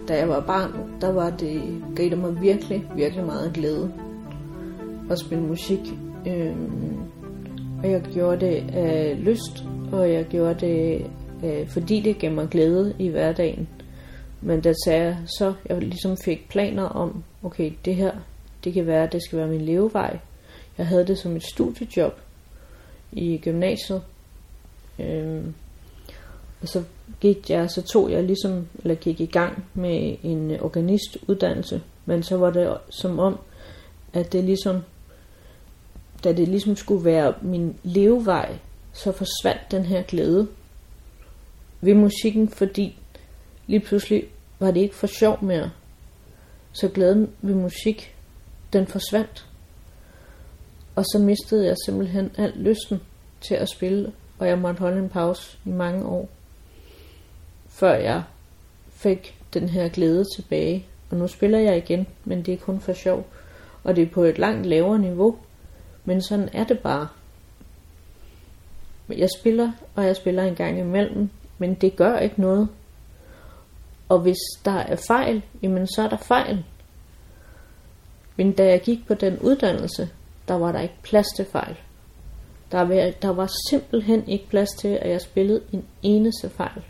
[0.08, 1.62] Da jeg var barn, der var det,
[1.96, 3.92] gav det mig virkelig, virkelig meget glæde
[5.10, 5.80] at spille musik.
[6.26, 6.96] Øhm,
[7.82, 11.06] og jeg gjorde det af lyst, og jeg gjorde det,
[11.44, 13.68] øh, fordi det gav mig glæde i hverdagen.
[14.46, 18.12] Men da jeg så, jeg ligesom fik planer om, okay, det her,
[18.64, 20.18] det kan være, det skal være min levevej.
[20.78, 22.20] Jeg havde det som et studiejob
[23.12, 24.02] i gymnasiet.
[24.98, 25.54] Øhm,
[26.62, 26.82] og så
[27.20, 31.82] gik jeg, så tog jeg ligesom, eller gik i gang med en organistuddannelse.
[32.04, 33.38] Men så var det som om,
[34.12, 34.80] at det ligesom,
[36.24, 38.56] da det ligesom skulle være min levevej,
[38.92, 40.48] så forsvandt den her glæde
[41.80, 42.98] ved musikken, fordi
[43.66, 44.24] lige pludselig
[44.58, 45.70] var det ikke for sjov mere.
[46.72, 48.14] Så glæden ved musik,
[48.72, 49.46] den forsvandt.
[50.96, 53.00] Og så mistede jeg simpelthen al lysten
[53.40, 56.28] til at spille, og jeg måtte holde en pause i mange år,
[57.68, 58.22] før jeg
[58.90, 60.86] fik den her glæde tilbage.
[61.10, 63.26] Og nu spiller jeg igen, men det er kun for sjov.
[63.84, 65.36] Og det er på et langt lavere niveau,
[66.04, 67.08] men sådan er det bare.
[69.08, 72.68] Jeg spiller, og jeg spiller en gang imellem, men det gør ikke noget.
[74.08, 76.64] Og hvis der er fejl, jamen så er der fejl.
[78.36, 80.08] Men da jeg gik på den uddannelse,
[80.48, 81.76] der var der ikke plads til fejl.
[82.72, 86.82] Der var, der var simpelthen ikke plads til, at jeg spillede en eneste fejl.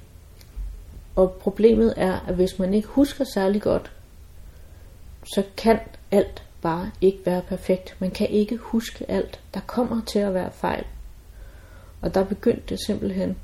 [1.16, 3.92] Og problemet er, at hvis man ikke husker særlig godt,
[5.24, 5.78] så kan
[6.10, 7.96] alt bare ikke være perfekt.
[7.98, 9.40] Man kan ikke huske alt.
[9.54, 10.84] Der kommer til at være fejl.
[12.02, 13.36] Og der begyndte det simpelthen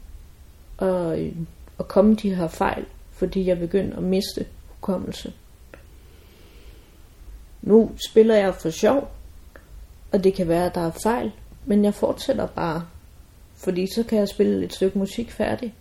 [0.79, 1.33] at, øh,
[1.79, 5.33] at komme de her fejl, fordi jeg begyndte at miste hukommelse.
[7.63, 9.11] Nu spiller jeg for sjov,
[10.13, 11.33] og det kan være, at der er fejl,
[11.67, 12.87] men jeg fortsætter bare,
[13.57, 15.75] fordi så kan jeg spille et stykke musik færdig,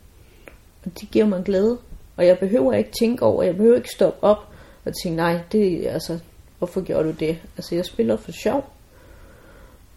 [0.85, 1.77] Og det giver mig glæde,
[2.17, 4.47] og jeg behøver ikke tænke over, jeg behøver ikke stoppe op
[4.85, 6.19] og tænke, nej, det altså,
[6.57, 7.39] hvorfor gjorde du det?
[7.57, 8.69] Altså, jeg spiller for sjov,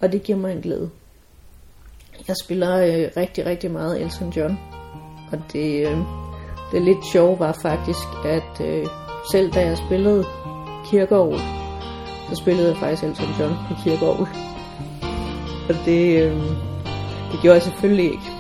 [0.01, 0.91] og det giver mig en glæde.
[2.29, 4.59] Jeg spiller øh, rigtig, rigtig meget Elton John,
[5.33, 6.24] og det, øh,
[6.75, 8.87] det lidt sjove var faktisk, at øh,
[9.33, 10.25] selv da jeg spillede
[10.85, 11.41] kirkeorgel,
[12.29, 14.27] så spillede jeg faktisk Elton John på kirkeorgel.
[15.69, 16.37] Og det, øh,
[17.33, 18.31] det gjorde jeg selvfølgelig ikke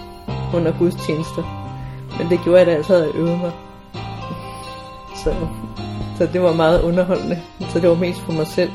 [0.54, 1.42] under gudstjenester.
[2.18, 3.52] Men det gjorde jeg da altså og øvede mig.
[5.16, 5.34] Så,
[6.18, 7.38] så det var meget underholdende.
[7.68, 8.70] Så det var mest for mig selv.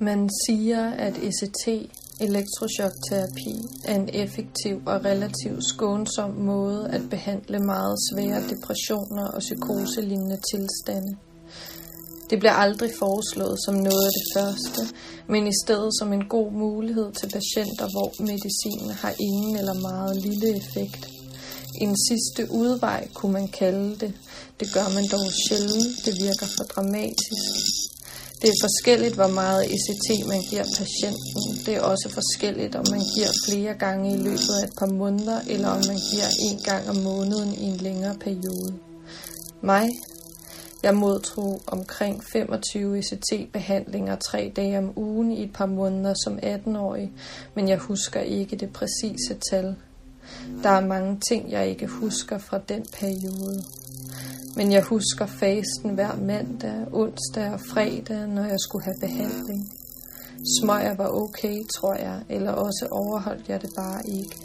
[0.00, 1.64] Man siger, at ECT,
[2.20, 10.38] elektroschokterapi, er en effektiv og relativt skånsom måde at behandle meget svære depressioner og psykoselignende
[10.52, 11.16] tilstande.
[12.30, 14.80] Det bliver aldrig foreslået som noget af det første,
[15.28, 20.16] men i stedet som en god mulighed til patienter, hvor medicinen har ingen eller meget
[20.26, 21.02] lille effekt.
[21.80, 24.12] En sidste udvej kunne man kalde det.
[24.60, 25.94] Det gør man dog sjældent.
[26.04, 27.88] Det virker for dramatisk.
[28.42, 31.66] Det er forskelligt, hvor meget ECT man giver patienten.
[31.66, 35.40] Det er også forskelligt, om man giver flere gange i løbet af et par måneder,
[35.46, 38.74] eller om man giver en gang om måneden i en længere periode.
[39.62, 39.88] Mig?
[40.82, 47.12] Jeg modtog omkring 25 ECT-behandlinger tre dage om ugen i et par måneder som 18-årig,
[47.54, 49.76] men jeg husker ikke det præcise tal.
[50.62, 53.64] Der er mange ting, jeg ikke husker fra den periode.
[54.58, 59.62] Men jeg husker fasten hver mandag, onsdag og fredag, når jeg skulle have behandling.
[60.56, 64.36] Smøger var okay, tror jeg, eller også overholdt jeg det bare ikke.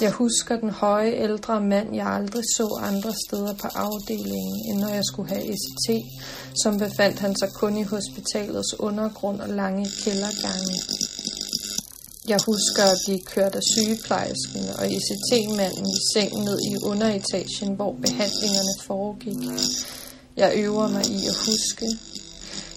[0.00, 4.92] Jeg husker den høje ældre mand, jeg aldrig så andre steder på afdelingen, end når
[4.98, 5.86] jeg skulle have ECT,
[6.62, 10.76] som befandt han sig kun i hospitalets undergrund og lange kældergange.
[12.28, 17.92] Jeg husker at blive kørt af sygeplejersken og ICT-manden i sengen ned i underetagen, hvor
[17.92, 19.36] behandlingerne foregik.
[20.36, 21.86] Jeg øver mig i at huske.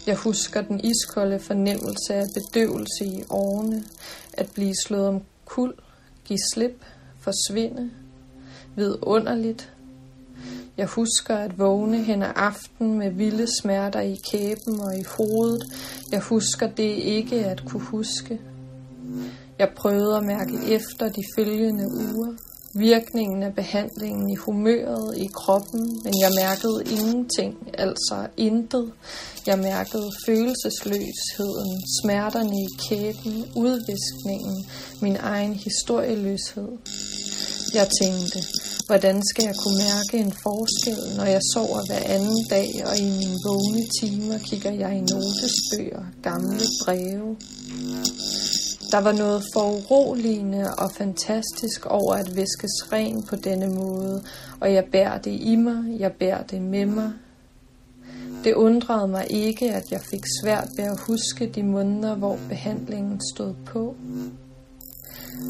[0.08, 3.84] Jeg husker den iskolde fornemmelse af bedøvelse i årene,
[4.34, 5.74] at blive slået om kul,
[6.26, 6.86] give slip,
[7.20, 7.92] forsvinde,
[8.76, 9.70] vidunderligt.
[10.78, 15.64] Jeg husker at vågne hen ad aften med vilde smerter i kæben og i hovedet.
[16.12, 18.40] Jeg husker det ikke at kunne huske.
[19.62, 22.32] Jeg prøvede at mærke efter de følgende uger.
[22.76, 27.54] Virkningen af behandlingen i humøret, i kroppen, men jeg mærkede ingenting,
[27.86, 28.92] altså intet.
[29.46, 34.58] Jeg mærkede følelsesløsheden, smerterne i kæben, udviskningen,
[35.02, 36.70] min egen historieløshed.
[37.74, 38.40] Jeg tænkte,
[38.88, 43.08] hvordan skal jeg kunne mærke en forskel, når jeg sover hver anden dag, og i
[43.20, 47.30] mine vågne timer kigger jeg i notesbøger, gamle breve.
[48.92, 54.24] Der var noget foruroligende og fantastisk over at viskes ren på denne måde,
[54.60, 57.12] og jeg bærer det i mig, jeg bærer det med mig.
[58.44, 63.22] Det undrede mig ikke, at jeg fik svært ved at huske de måneder, hvor behandlingen
[63.36, 63.96] stod på.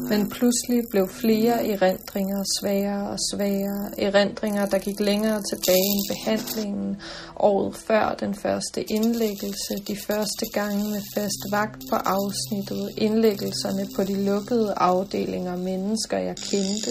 [0.08, 3.90] Men pludselig blev flere erindringer sværere og sværere.
[3.98, 6.96] Erindringer, der gik længere tilbage end behandlingen.
[7.36, 14.04] Året før den første indlæggelse, de første gange med fast vagt på afsnittet, indlæggelserne på
[14.04, 16.90] de lukkede afdelinger mennesker, jeg kendte.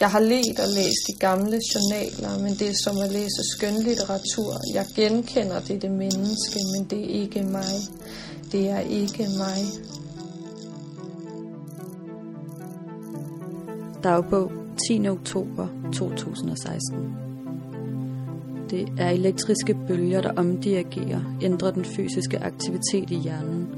[0.00, 4.52] Jeg har let og læst de gamle journaler, men det er som at læse skønlitteratur.
[4.74, 7.74] Jeg genkender dette menneske, men det er ikke mig.
[8.52, 9.60] Det er ikke mig.
[14.04, 14.52] Dagbog
[14.88, 15.08] 10.
[15.08, 17.16] oktober 2016
[18.70, 23.68] Det er elektriske bølger, der omdirigerer, ændrer den fysiske aktivitet i hjernen.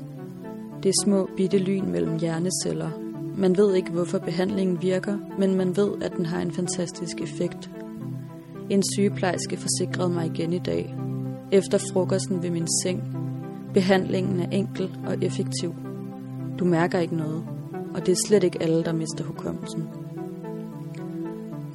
[0.82, 2.90] Det er små bitte lyn mellem hjerneceller.
[3.36, 7.70] Man ved ikke, hvorfor behandlingen virker, men man ved, at den har en fantastisk effekt.
[8.70, 10.94] En sygeplejerske forsikrede mig igen i dag.
[11.52, 13.02] Efter frokosten ved min seng.
[13.74, 15.74] Behandlingen er enkel og effektiv.
[16.58, 17.44] Du mærker ikke noget,
[17.94, 20.05] og det er slet ikke alle, der mister hukommelsen.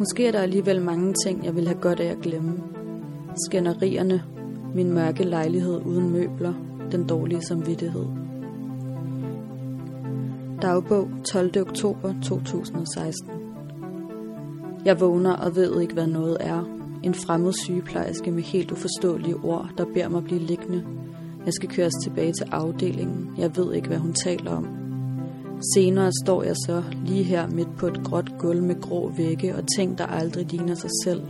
[0.02, 2.64] Måske er der alligevel mange ting, jeg vil have godt af at glemme.
[3.48, 4.24] Skænderierne,
[4.76, 6.54] min mørke lejlighed uden møbler,
[6.92, 8.06] den dårlige samvittighed.
[10.62, 11.62] Dagbog 12.
[11.62, 13.30] oktober 2016
[14.86, 16.64] Jeg vågner og ved ikke, hvad noget er.
[17.04, 20.86] En fremmed sygeplejerske med helt uforståelige ord, der beder mig blive liggende.
[21.46, 23.30] Jeg skal køres tilbage til afdelingen.
[23.38, 24.81] Jeg ved ikke, hvad hun taler om.
[25.76, 29.64] Senere står jeg så lige her midt på et gråt gulv med grå vægge og
[29.78, 31.22] ting, der aldrig ligner sig selv.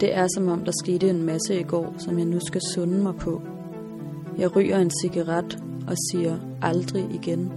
[0.00, 3.02] Det er som om, der skete en masse i går, som jeg nu skal sunde
[3.02, 3.42] mig på.
[4.38, 7.52] Jeg ryger en cigaret og siger aldrig igen.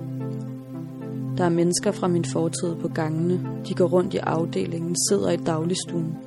[1.37, 3.39] Der er mennesker fra min fortid på gangene.
[3.67, 6.17] De går rundt i afdelingen, sidder i dagligstuen.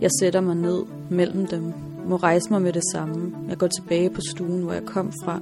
[0.00, 1.72] Jeg sætter mig ned mellem dem,
[2.08, 3.32] må rejse mig med det samme.
[3.48, 5.40] Jeg går tilbage på stuen, hvor jeg kom fra.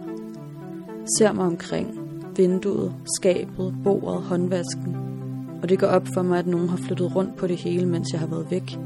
[1.19, 2.04] Ser mig omkring,
[2.37, 4.97] vinduet, skabet, bordet, håndvasken.
[5.63, 8.13] Og det går op for mig, at nogen har flyttet rundt på det hele, mens
[8.13, 8.79] jeg har været væk.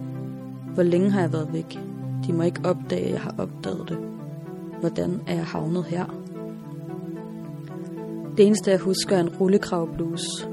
[0.75, 1.79] Hvor længe har jeg været væk?
[2.27, 3.99] De må ikke opdage, at jeg har opdaget det.
[4.81, 6.05] Hvordan er jeg havnet her?
[8.37, 10.49] Det eneste, jeg husker, er en rullekravbluse.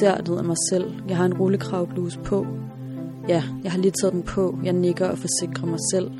[0.00, 0.92] Særligt af mig selv.
[1.08, 2.46] Jeg har en rullekravbluse på.
[3.28, 4.58] Ja, jeg har lige taget den på.
[4.64, 6.10] Jeg nikker og forsikrer mig selv.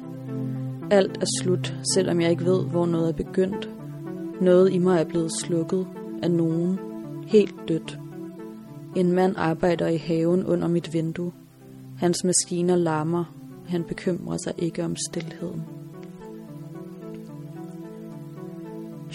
[0.91, 3.71] Alt er slut, selvom jeg ikke ved, hvor noget er begyndt.
[4.41, 5.87] Noget i mig er blevet slukket
[6.23, 6.79] af nogen.
[7.27, 7.99] Helt dødt.
[8.97, 11.33] En mand arbejder i haven under mit vindue.
[11.99, 13.25] Hans maskiner larmer.
[13.69, 15.63] Han bekymrer sig ikke om stillheden.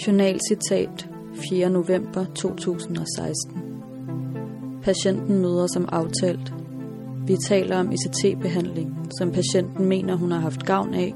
[0.07, 1.09] Journalcitat
[1.49, 1.69] 4.
[1.69, 3.61] november 2016
[4.83, 6.53] Patienten møder som aftalt.
[7.27, 11.13] Vi taler om ICT-behandling, som patienten mener, hun har haft gavn af.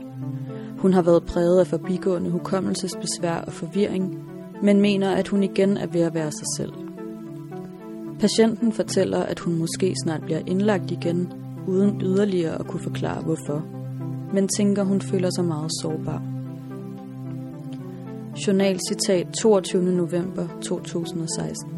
[0.78, 4.26] Hun har været præget af forbigående hukommelsesbesvær og forvirring,
[4.66, 6.74] men mener, at hun igen er ved at være sig selv.
[8.20, 11.34] Patienten fortæller, at hun måske snart bliver indlagt igen,
[11.68, 13.66] uden yderligere at kunne forklare hvorfor,
[14.34, 16.24] men tænker hun føler sig meget sårbar.
[18.48, 19.84] Journalcitat 22.
[19.84, 21.72] november 2016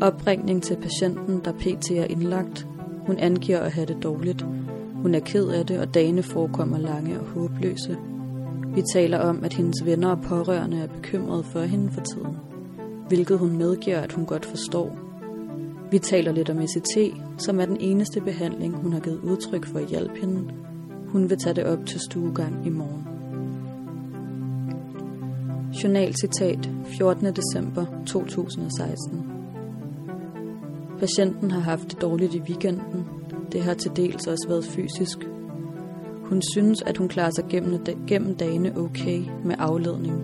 [0.00, 1.90] Opringning til patienten, der pt.
[1.90, 2.66] er indlagt.
[3.06, 4.46] Hun angiver at have det dårligt.
[4.94, 7.96] Hun er ked af det, og dagene forekommer lange og håbløse.
[8.74, 12.36] Vi taler om, at hendes venner og pårørende er bekymrede for hende for tiden,
[13.08, 14.98] hvilket hun medgiver, at hun godt forstår.
[15.90, 19.78] Vi taler lidt om ECT, som er den eneste behandling, hun har givet udtryk for
[19.78, 20.50] at hjælpe hende.
[21.08, 23.04] Hun vil tage det op til stuegang i morgen.
[25.82, 27.26] Journalcitat 14.
[27.26, 29.34] december 2016
[30.98, 33.04] Patienten har haft det dårligt i weekenden.
[33.52, 35.18] Det har til dels også været fysisk.
[36.24, 40.14] Hun synes, at hun klarer sig gennem, gennem dagene okay med afledning.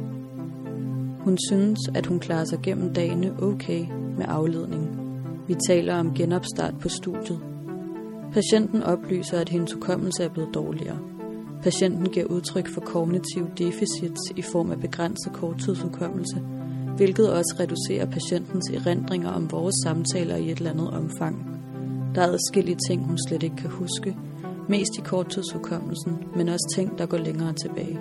[1.20, 3.86] Hun synes, at hun klarer sig gennem dagene okay
[4.16, 5.00] med afledning.
[5.48, 7.40] Vi taler om genopstart på studiet.
[8.32, 10.98] Patienten oplyser, at hendes hukommelse er blevet dårligere.
[11.62, 16.40] Patienten giver udtryk for kognitiv deficits i form af begrænset korttidshukommelse,
[16.96, 21.60] hvilket også reducerer patientens erindringer om vores samtaler i et eller andet omfang.
[22.14, 24.16] Der er adskillige ting, hun slet ikke kan huske,
[24.70, 28.00] mest i korttidshukommelsen, men også ting, der går længere tilbage.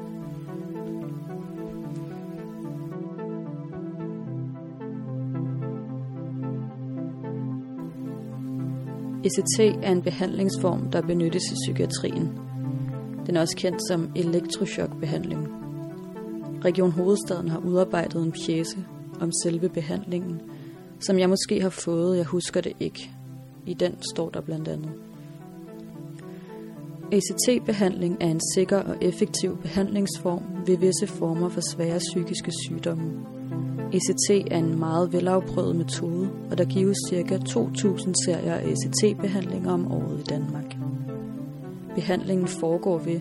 [9.24, 12.40] ECT er en behandlingsform, der benyttes i psykiatrien.
[13.26, 15.48] Den er også kendt som elektrochokbehandling.
[16.66, 18.78] Region Hovedstaden har udarbejdet en pjæse
[19.22, 20.42] om selve behandlingen,
[21.00, 23.12] som jeg måske har fået, jeg husker det ikke.
[23.66, 25.09] I den står der blandt andet.
[27.12, 33.12] ACT-behandling er en sikker og effektiv behandlingsform ved visse former for svære psykiske sygdomme.
[33.94, 37.36] ECT er en meget velafprøvet metode, og der gives ca.
[37.36, 40.76] 2.000 serier af ECT-behandlinger om året i Danmark.
[41.96, 43.20] Behandlingen foregår ved,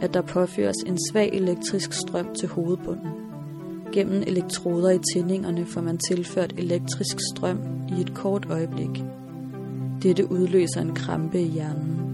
[0.00, 3.08] at der påføres en svag elektrisk strøm til hovedbunden.
[3.92, 7.58] Gennem elektroder i tændingerne får man tilført elektrisk strøm
[7.98, 9.04] i et kort øjeblik.
[10.02, 12.07] Dette udløser en krampe i hjernen.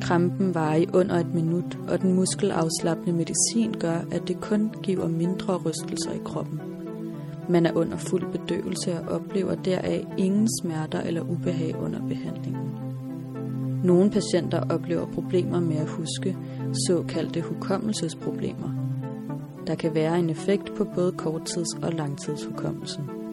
[0.00, 5.08] Krampen varer i under et minut, og den muskelafslappende medicin gør, at det kun giver
[5.08, 6.60] mindre rystelser i kroppen.
[7.48, 12.70] Man er under fuld bedøvelse og oplever deraf ingen smerter eller ubehag under behandlingen.
[13.84, 16.36] Nogle patienter oplever problemer med at huske,
[16.86, 18.70] såkaldte hukommelsesproblemer.
[19.66, 23.23] Der kan være en effekt på både korttids- og langtidshukommelsen.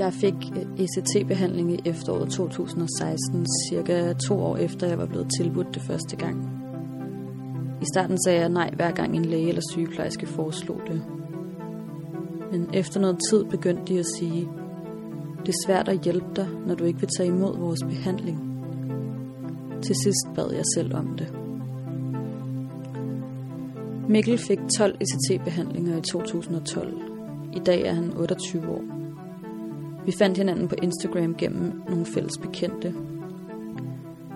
[0.00, 5.74] Jeg fik øh, ECT-behandling i efteråret 2016, cirka to år efter jeg var blevet tilbudt
[5.74, 6.50] det første gang.
[7.82, 11.02] I starten sagde jeg nej, hver gang en læge eller sygeplejerske foreslog det.
[12.52, 14.48] Men efter noget tid begyndte de at sige,
[15.40, 18.38] det er svært at hjælpe dig, når du ikke vil tage imod vores behandling.
[19.82, 21.32] Til sidst bad jeg selv om det.
[24.08, 27.02] Mikkel fik 12 ECT-behandlinger i 2012.
[27.52, 28.99] I dag er han 28 år.
[30.06, 32.94] Vi fandt hinanden på Instagram gennem nogle fælles bekendte.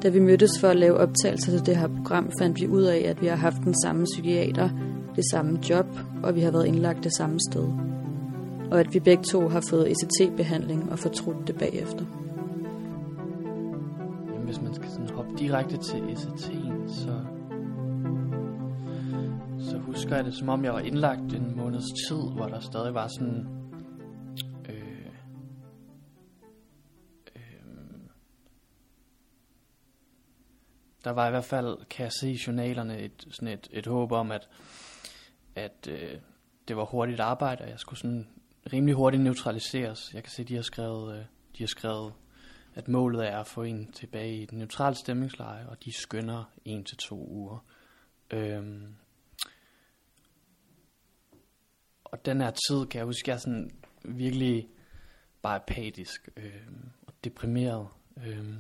[0.03, 3.05] Da vi mødtes for at lave optagelser til det her program, fandt vi ud af,
[3.09, 4.69] at vi har haft den samme psykiater,
[5.17, 5.87] det samme job,
[6.23, 7.69] og vi har været indlagt det samme sted.
[8.71, 12.05] Og at vi begge to har fået ECT-behandling og fortrudt det bagefter.
[14.33, 17.13] Jamen, hvis man skal sådan hoppe direkte til ECT'en, så,
[19.71, 22.95] så husker jeg det, som om jeg var indlagt en måneds tid, hvor der stadig
[22.95, 23.47] var sådan
[31.05, 34.13] der var i hvert fald, kan jeg se i journalerne, et, sådan et, et håb
[34.13, 34.49] om, at,
[35.57, 36.19] at øh,
[36.69, 38.29] det var hurtigt arbejde, og jeg skulle sådan
[38.73, 40.15] rimelig hurtigt neutraliseres.
[40.15, 41.25] Jeg kan se, de har skrevet, øh,
[41.59, 42.13] de har skrevet
[42.75, 46.85] at målet er at få en tilbage i den neutrale stemningsleje, og de skynder en
[46.85, 47.65] til to uger.
[48.31, 48.95] Øhm,
[52.05, 53.71] og den her tid, kan jeg huske, jeg er sådan
[54.05, 54.69] virkelig
[55.43, 57.89] bare apatisk øhm, og deprimeret.
[58.27, 58.59] Øhm,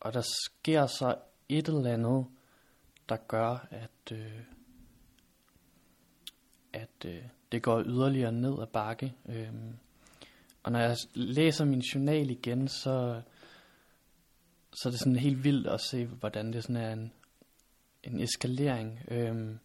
[0.00, 1.16] og der sker så
[1.48, 2.26] et eller andet,
[3.08, 4.40] der gør, at, øh,
[6.72, 7.22] at øh,
[7.52, 9.14] det går yderligere ned ad bakke.
[9.28, 9.52] Øh,
[10.62, 13.22] og når jeg læser min journal igen, så,
[14.72, 17.12] så er det sådan helt vildt at se, hvordan det sådan er en,
[18.02, 19.00] en eskalering.
[19.08, 19.56] Øh,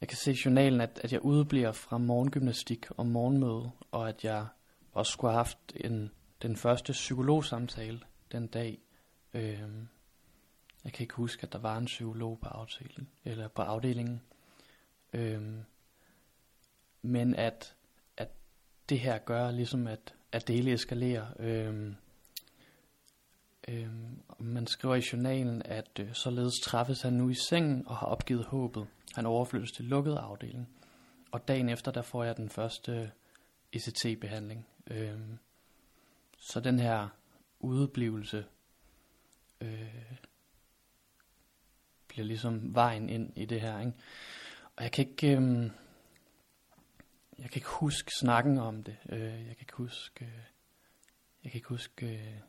[0.00, 4.24] jeg kan se i journalen, at, at jeg udbliver fra morgengymnastik og morgenmøde, og at
[4.24, 4.46] jeg
[4.92, 6.10] også skulle have haft en,
[6.42, 8.00] den første psykologsamtale
[8.32, 8.78] den dag.
[9.34, 9.68] Øh,
[10.84, 13.08] jeg kan ikke huske, at der var en psykolog på afdelingen.
[13.24, 14.22] Eller på afdelingen.
[15.12, 15.42] Øh,
[17.02, 17.74] men at,
[18.16, 18.28] at
[18.88, 21.26] det her gør ligesom, at, at det hele eskalerer.
[21.38, 21.92] Øh,
[23.68, 23.88] øh,
[24.38, 28.44] man skriver i journalen, at øh, således træffes han nu i sengen og har opgivet
[28.44, 28.86] håbet.
[29.14, 30.68] Han overflyttes til lukket afdeling.
[31.30, 33.12] Og dagen efter, der får jeg den første
[33.72, 34.66] ECT-behandling.
[34.90, 35.38] Øh, øhm,
[36.38, 37.08] så den her
[37.60, 38.44] udeblivelse
[39.60, 40.16] øh,
[42.08, 43.80] bliver ligesom vejen ind i det her.
[43.80, 43.92] Ikke?
[44.76, 45.70] Og jeg kan ikke, øh,
[47.38, 48.96] jeg kan ikke huske snakken om det.
[49.08, 50.42] Øh, jeg kan ikke huske, øh,
[51.44, 52.40] jeg kan ikke huske, øh,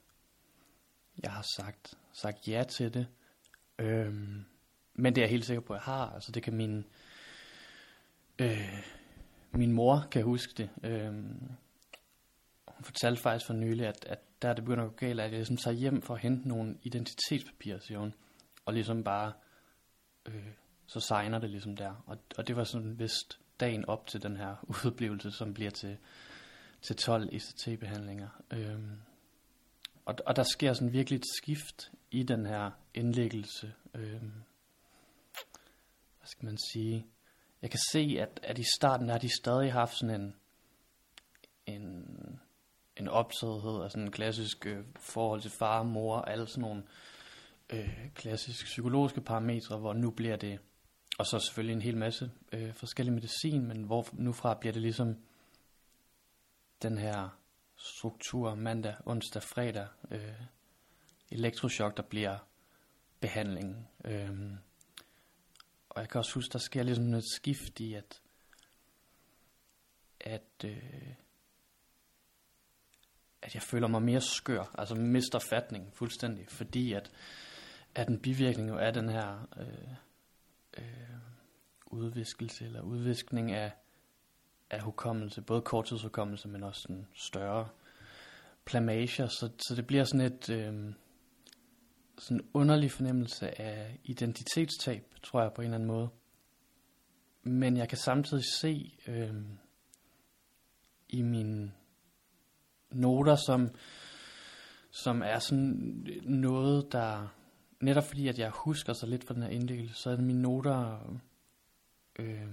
[1.23, 3.07] jeg har sagt, sagt ja til det.
[3.79, 4.13] Øh,
[4.93, 6.09] men det er jeg helt sikker på, at jeg har.
[6.09, 6.85] Altså det kan min,
[8.39, 8.83] øh,
[9.51, 10.69] min mor kan huske det.
[10.83, 11.13] Øh,
[12.67, 15.37] hun fortalte faktisk for nylig, at, at der det begynder at gå galt, at jeg
[15.37, 18.13] ligesom tager hjem for at hente nogle identitetspapirer, siger hun.
[18.65, 19.33] Og ligesom bare,
[20.25, 20.47] øh,
[20.87, 22.03] så signer det ligesom der.
[22.05, 25.97] Og, og det var sådan vist dagen op til den her udblivelse, som bliver til,
[26.81, 28.29] til 12 ECT-behandlinger.
[28.51, 28.99] Øhm,
[30.05, 33.73] og, og der sker sådan virkelig et skift i den her indlæggelse.
[33.93, 34.33] Øhm,
[36.17, 37.07] hvad skal man sige?
[37.61, 40.35] Jeg kan se, at, at i starten har de stadig haft sådan en,
[41.65, 42.08] en,
[42.99, 46.61] en optagethed af sådan en klassisk øh, forhold til far og mor, og alle sådan
[46.61, 46.83] nogle
[47.69, 50.59] øh, klassiske psykologiske parametre, hvor nu bliver det
[51.19, 54.81] og så selvfølgelig en hel masse øh, forskellig medicin, men hvor nu fra bliver det
[54.81, 55.15] ligesom
[56.81, 57.39] den her
[57.75, 60.41] struktur mandag, onsdag, fredag, øh,
[61.31, 62.37] elektroshock, der bliver
[63.19, 63.87] behandlingen.
[64.05, 64.51] Øh,
[65.89, 68.21] og jeg kan også huske, der sker ligesom et skift i, at,
[70.19, 71.13] at, øh,
[73.49, 77.11] at jeg føler mig mere skør, altså mister fatning fuldstændig, fordi at,
[77.95, 79.47] at en bivirkning jo er den her...
[79.59, 79.93] Øh,
[80.77, 81.19] øh,
[81.85, 83.71] udviskelse eller udviskning af,
[84.69, 87.69] af hukommelse, både korttidshukommelse, men også sådan større
[88.65, 90.93] plamager, så, så det bliver sådan et øh,
[92.17, 96.09] sådan underlig fornemmelse af identitetstab, tror jeg på en eller anden måde.
[97.43, 99.35] Men jeg kan samtidig se øh,
[101.09, 101.73] i min
[102.91, 103.69] noter, som,
[104.91, 107.27] som er sådan noget, der
[107.79, 110.41] netop fordi, at jeg husker så lidt fra den her inddel, så er det mine
[110.41, 110.99] noter
[112.19, 112.47] øh,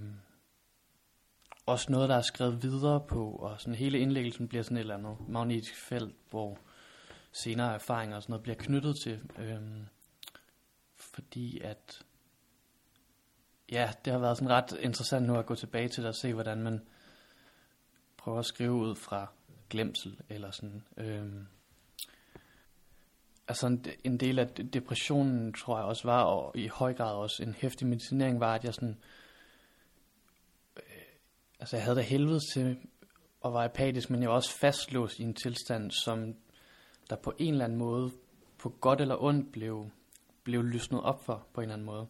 [1.65, 4.97] også noget, der er skrevet videre på, og sådan hele indlæggelsen bliver sådan et eller
[4.97, 6.57] andet magnetisk felt, hvor
[7.31, 9.61] senere erfaringer og sådan noget bliver knyttet til, øh,
[10.95, 12.01] fordi at
[13.71, 16.33] ja, det har været sådan ret interessant nu at gå tilbage til det og se,
[16.33, 16.87] hvordan man
[18.17, 19.31] prøver at skrive ud fra
[19.69, 21.33] glemsel, eller sådan, øh,
[23.47, 27.43] altså en, en del af depressionen, tror jeg også var, og i høj grad også
[27.43, 28.97] en hæftig medicinering, var, at jeg sådan,
[30.77, 30.83] øh,
[31.59, 32.77] altså jeg havde da helvede til
[33.45, 36.35] at være apatisk, men jeg var også fastlåst i en tilstand, som
[37.09, 38.11] der på en eller anden måde,
[38.57, 39.89] på godt eller ondt, blev,
[40.43, 42.07] blev lysnet op for, på en eller anden måde.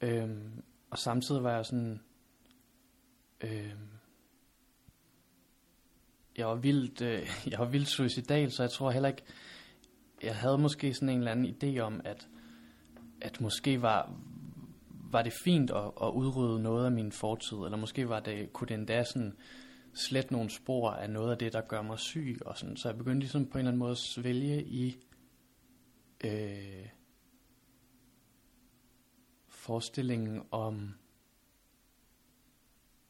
[0.00, 2.00] Øhm, og samtidig var jeg sådan,
[3.40, 3.88] øhm,
[6.36, 9.22] jeg var vildt, øh, jeg var vildt suicidal, så jeg tror heller ikke,
[10.22, 12.28] jeg havde måske sådan en eller anden idé om, at,
[13.20, 14.14] at måske var,
[15.10, 18.68] var det fint at, at udrydde noget af min fortid, eller måske var det, kunne
[18.68, 19.36] det endda sådan
[19.94, 22.76] slet nogle spor af noget af det, der gør mig syg, og sådan.
[22.76, 24.96] så jeg begyndte ligesom på en eller anden måde at svælge i
[26.24, 26.88] øh,
[29.48, 30.94] forestillingen om,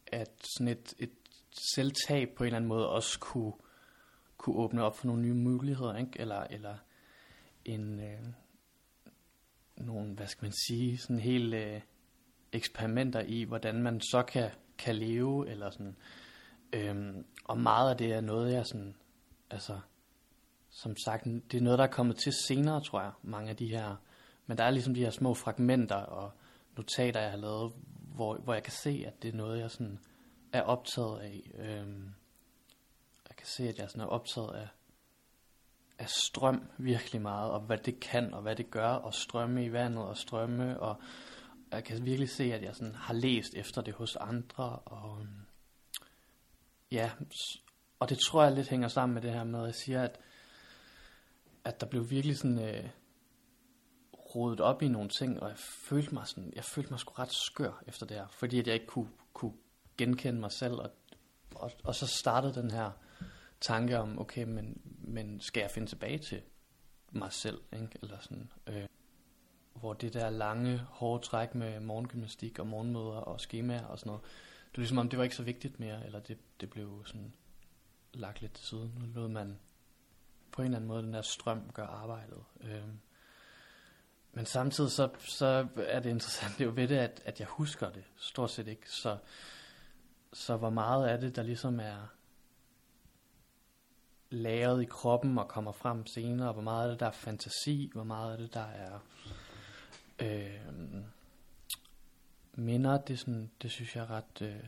[0.06, 1.21] at sådan et, et
[1.74, 3.52] selvtab på en eller anden måde også kunne,
[4.36, 6.20] kunne åbne op for nogle nye muligheder, ikke?
[6.20, 6.76] Eller, eller
[7.64, 8.26] en, øh,
[9.76, 11.80] nogle, hvad skal man sige, sådan helt øh,
[12.52, 15.96] eksperimenter i, hvordan man så kan, kan leve, eller sådan.
[16.72, 18.94] Øhm, og meget af det er noget, jeg sådan,
[19.50, 19.80] altså,
[20.70, 23.66] som sagt, det er noget, der er kommet til senere, tror jeg, mange af de
[23.66, 23.96] her.
[24.46, 26.32] Men der er ligesom de her små fragmenter og
[26.76, 27.72] notater, jeg har lavet,
[28.14, 29.98] hvor, hvor jeg kan se, at det er noget, jeg sådan
[30.52, 31.50] er optaget af.
[31.54, 32.14] Øhm,
[33.28, 34.68] jeg kan se, at jeg sådan er optaget af
[36.02, 39.72] af strøm virkelig meget, og hvad det kan, og hvad det gør, og strømme i
[39.72, 40.96] vandet, og strømme, og
[41.72, 45.46] jeg kan virkelig se, at jeg sådan har læst efter det hos andre, og øhm,
[46.90, 47.10] ja,
[47.98, 50.20] og det tror jeg lidt hænger sammen med det her med, at jeg siger, at,
[51.64, 52.88] at der blev virkelig sådan øh,
[54.34, 57.32] rodet op i nogle ting, og jeg følte mig sådan, jeg følte mig sgu ret
[57.32, 59.54] skør efter det her, fordi at jeg ikke kunne, kunne
[60.02, 60.90] genkende mig selv, og,
[61.54, 62.90] og, og så startede den her
[63.60, 66.42] tanke om, okay, men, men skal jeg finde tilbage til
[67.12, 67.98] mig selv, ikke?
[68.02, 68.86] eller sådan, øh,
[69.74, 74.22] hvor det der lange, hårde træk med morgengymnastik og morgenmøder og skemaer og sådan noget,
[74.72, 77.34] det var ligesom om, det var ikke så vigtigt mere, eller det, det blev sådan
[78.14, 78.90] lagt lidt til side.
[78.98, 79.58] Nu lod man
[80.52, 82.44] på en eller anden måde den der strøm gøre arbejdet.
[82.60, 82.88] Øh,
[84.32, 87.48] men samtidig så, så er det interessant det er jo ved det, at, at jeg
[87.48, 88.90] husker det stort set ikke.
[88.90, 89.16] Så,
[90.32, 92.14] så hvor meget af det, der ligesom er
[94.30, 97.90] lagret i kroppen og kommer frem senere, og hvor meget af det, der er fantasi,
[97.92, 98.98] hvor meget af det, der er
[100.18, 101.02] øh,
[102.52, 104.42] minder, det, sådan, det synes jeg er ret...
[104.42, 104.64] Øh,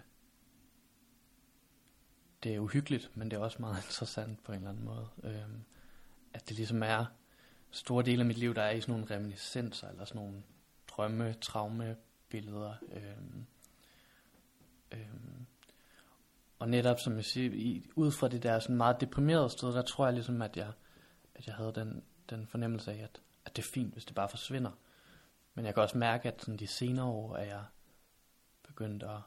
[2.43, 5.09] det er uhyggeligt, men det er også meget interessant på en eller anden måde.
[5.23, 5.49] Øh,
[6.35, 7.07] at det ligesom er
[7.71, 10.43] store dele af mit liv, der er i sådan nogle reminiscenser, eller sådan nogle
[10.89, 11.97] drømme, traume,
[12.29, 12.75] billeder.
[12.93, 13.03] Øh,
[14.93, 15.09] øh,
[16.59, 19.82] og netop, som jeg siger, i, ud fra det der sådan meget deprimerede sted, der
[19.82, 20.72] tror jeg ligesom, at jeg,
[21.34, 24.28] at jeg havde den, den fornemmelse af, at, at det er fint, hvis det bare
[24.28, 24.70] forsvinder.
[25.55, 27.64] Men jeg kan også mærke, at sådan de senere år er jeg
[28.62, 29.20] begyndt at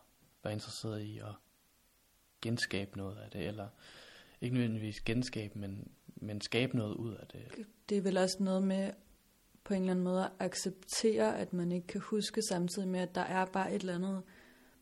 [0.44, 1.34] være interesseret i at
[2.42, 3.68] genskabe noget af det, eller
[4.42, 7.66] ikke nødvendigvis genskabe, men, men skabe noget ud af det.
[7.90, 8.92] Det er vel også noget med
[9.64, 13.16] på en eller anden måde at acceptere, at man ikke kan huske samtidig med, at
[13.16, 14.24] der er bare et eller andet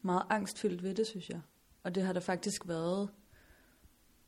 [0.01, 1.41] meget angstfyldt ved det, synes jeg.
[1.85, 3.09] Og det har der faktisk været,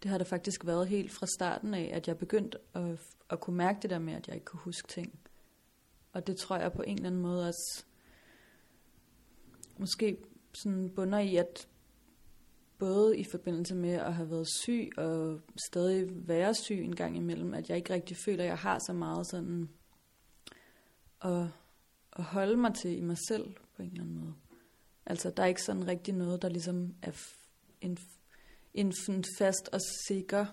[0.04, 3.00] det har der faktisk været helt fra starten af, at jeg begyndte at,
[3.30, 5.20] at kunne mærke det der med, at jeg ikke kunne huske ting.
[6.14, 7.86] Og det tror jeg på en eller anden måde også
[9.78, 10.18] måske
[10.54, 11.68] sådan bunder i, at
[12.78, 17.54] både i forbindelse med at have været syg og stadig være syg en gang imellem,
[17.54, 19.70] at jeg ikke rigtig føler, at jeg har så meget sådan
[21.22, 21.48] at,
[22.14, 24.34] at holde mig til i mig selv på en eller anden måde.
[25.06, 27.12] Altså, der er ikke sådan rigtig noget, der ligesom er
[27.82, 27.98] en,
[28.74, 30.46] en, en fast og sikker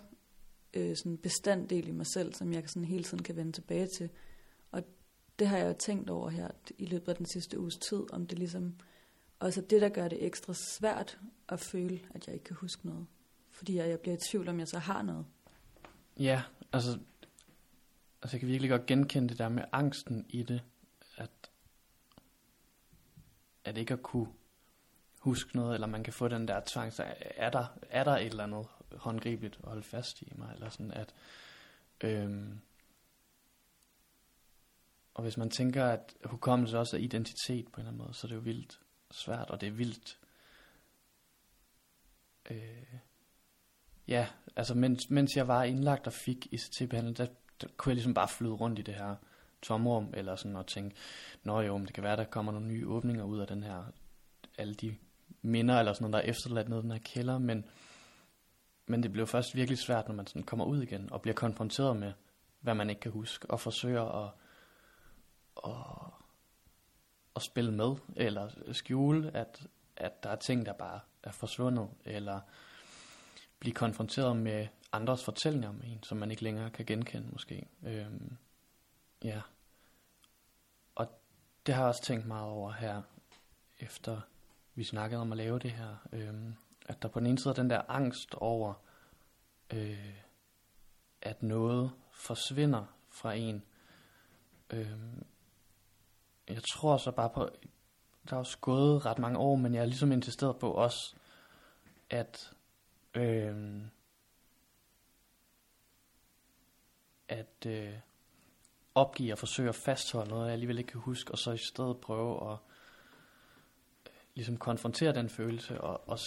[0.75, 4.11] øh, sådan bestanddel i mig selv, som jeg sådan hele tiden kan vende tilbage til.
[4.70, 4.83] Og
[5.39, 6.49] det har jeg jo tænkt over her
[6.79, 8.75] i løbet af den sidste uges tid, om det ligesom
[9.39, 11.18] også det, der gør det ekstra svært
[11.49, 13.07] at føle, at jeg ikke kan huske noget.
[13.51, 15.27] Fordi jeg, jeg bliver i tvivl, om jeg så har noget.
[16.18, 16.99] Ja, altså,
[18.22, 20.62] altså jeg kan virkelig godt genkende det der med angsten i det,
[21.16, 21.51] at,
[23.64, 24.29] at ikke at kunne
[25.25, 28.27] huske noget, eller man kan få den der tvang, så er der, er der et
[28.27, 28.66] eller andet
[28.97, 31.14] håndgribeligt at holde fast i mig, eller sådan at,
[32.01, 32.61] øhm,
[35.14, 38.27] og hvis man tænker, at hukommelse også er identitet på en eller anden måde, så
[38.27, 40.18] er det jo vildt svært, og det er vildt.
[42.51, 42.95] Øh,
[44.09, 47.27] ja, altså mens, mens jeg var indlagt og fik ICT-behandling, der,
[47.61, 49.16] der kunne jeg ligesom bare flyde rundt i det her
[49.62, 50.97] tomrum, eller sådan og tænke,
[51.43, 53.85] nå jo, men det kan være, der kommer nogle nye åbninger ud af den her,
[54.59, 54.97] alle de
[55.45, 57.64] minder, eller sådan noget, der er efterladt ned i den her kælder, men,
[58.86, 61.97] men det bliver først virkelig svært, når man sådan kommer ud igen, og bliver konfronteret
[61.97, 62.12] med,
[62.61, 64.30] hvad man ikke kan huske, og forsøger at,
[65.64, 66.14] at
[67.36, 69.66] at spille med, eller skjule, at,
[69.97, 72.40] at der er ting, der bare er forsvundet, eller
[73.59, 77.66] blive konfronteret med andres fortællinger om en, som man ikke længere kan genkende måske.
[77.86, 78.36] Øhm,
[79.24, 79.40] ja.
[80.95, 81.20] Og
[81.66, 83.03] det har jeg også tænkt meget over her,
[83.80, 84.20] efter
[84.75, 85.97] vi snakkede om at lave det her.
[86.12, 86.35] Øh,
[86.87, 88.75] at der på den ene side er den der angst over,
[89.72, 90.20] øh,
[91.22, 93.62] at noget forsvinder fra en.
[94.70, 94.93] Øh,
[96.49, 97.49] jeg tror så bare på,
[98.31, 101.14] der er også gået ret mange år, men jeg er ligesom insisteret på også,
[102.11, 102.53] at,
[103.14, 103.83] øh,
[107.29, 107.95] at øh,
[108.95, 112.01] opgive og forsøge at fastholde noget, jeg alligevel ikke kan huske, og så i stedet
[112.01, 112.59] prøve at
[114.35, 116.18] ligesom konfrontere den følelse, og, og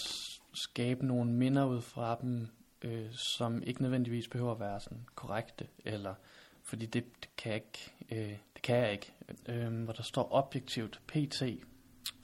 [0.54, 2.48] skabe nogle minder ud fra dem,
[2.82, 6.14] øh, som ikke nødvendigvis behøver at være sådan korrekte, eller
[6.62, 9.12] fordi det, det kan jeg ikke, øh, det kan jeg ikke,
[9.48, 11.42] øh, hvor der står objektivt, PT,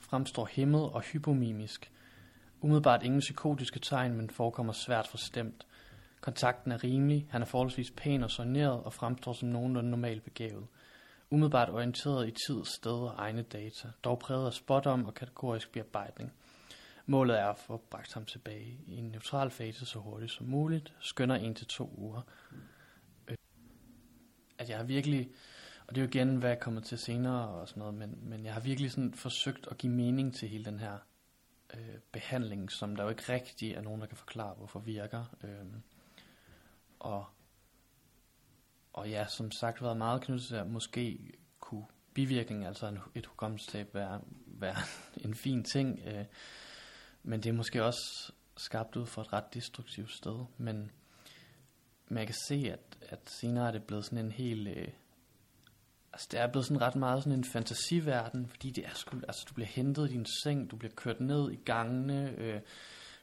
[0.01, 1.91] fremstår hemmet og hypomimisk.
[2.61, 5.67] Umiddelbart ingen psykotiske tegn, men forekommer svært forstemt.
[6.21, 10.67] Kontakten er rimelig, han er forholdsvis pæn og soneret og fremstår som nogenlunde normalt begavet.
[11.31, 16.33] Umiddelbart orienteret i tid, sted og egne data, dog præget af spottom og kategorisk bearbejdning.
[17.07, 20.95] Målet er at få bragt ham tilbage i en neutral fase så hurtigt som muligt,
[21.01, 22.23] skønner 1 til to uger
[23.29, 23.37] øh,
[24.59, 25.31] at jeg har virkelig,
[25.87, 28.45] og det er jo igen, hvad jeg kommer til senere og sådan noget, men, men
[28.45, 30.99] jeg har virkelig sådan forsøgt at give mening til hele den her
[31.75, 35.25] øh, behandling, som der jo ikke rigtig er nogen, der kan forklare, hvorfor virker.
[35.45, 35.67] Øh,
[37.01, 37.27] og,
[38.95, 43.27] og ja, som sagt, været meget knyttet til, at måske kunne bivirkning, altså en, et
[43.27, 44.77] hukommelsestab, være, være
[45.25, 46.01] en fin ting.
[46.07, 46.25] Øh,
[47.23, 50.45] men det er måske også skabt ud for et ret destruktivt sted.
[50.59, 50.91] Men,
[52.09, 54.69] men jeg kan se, at at senere er det blevet sådan en helt...
[54.69, 54.89] Øh,
[56.13, 59.45] altså det er blevet sådan ret meget sådan en fantasiverden, fordi det er sgu, altså
[59.49, 62.61] du bliver hentet i din seng, du bliver kørt ned i gangene, øh,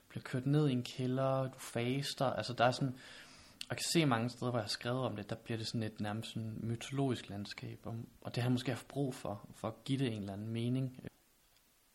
[0.10, 2.96] bliver kørt ned i en kælder, du faster, altså der er sådan,
[3.72, 5.84] jeg kan se mange steder, hvor jeg har skrevet om det, der bliver det sådan
[5.84, 9.68] et nærmest sådan mytologisk landskab, og, og det har jeg måske haft brug for, for
[9.68, 11.08] at give det en eller anden mening.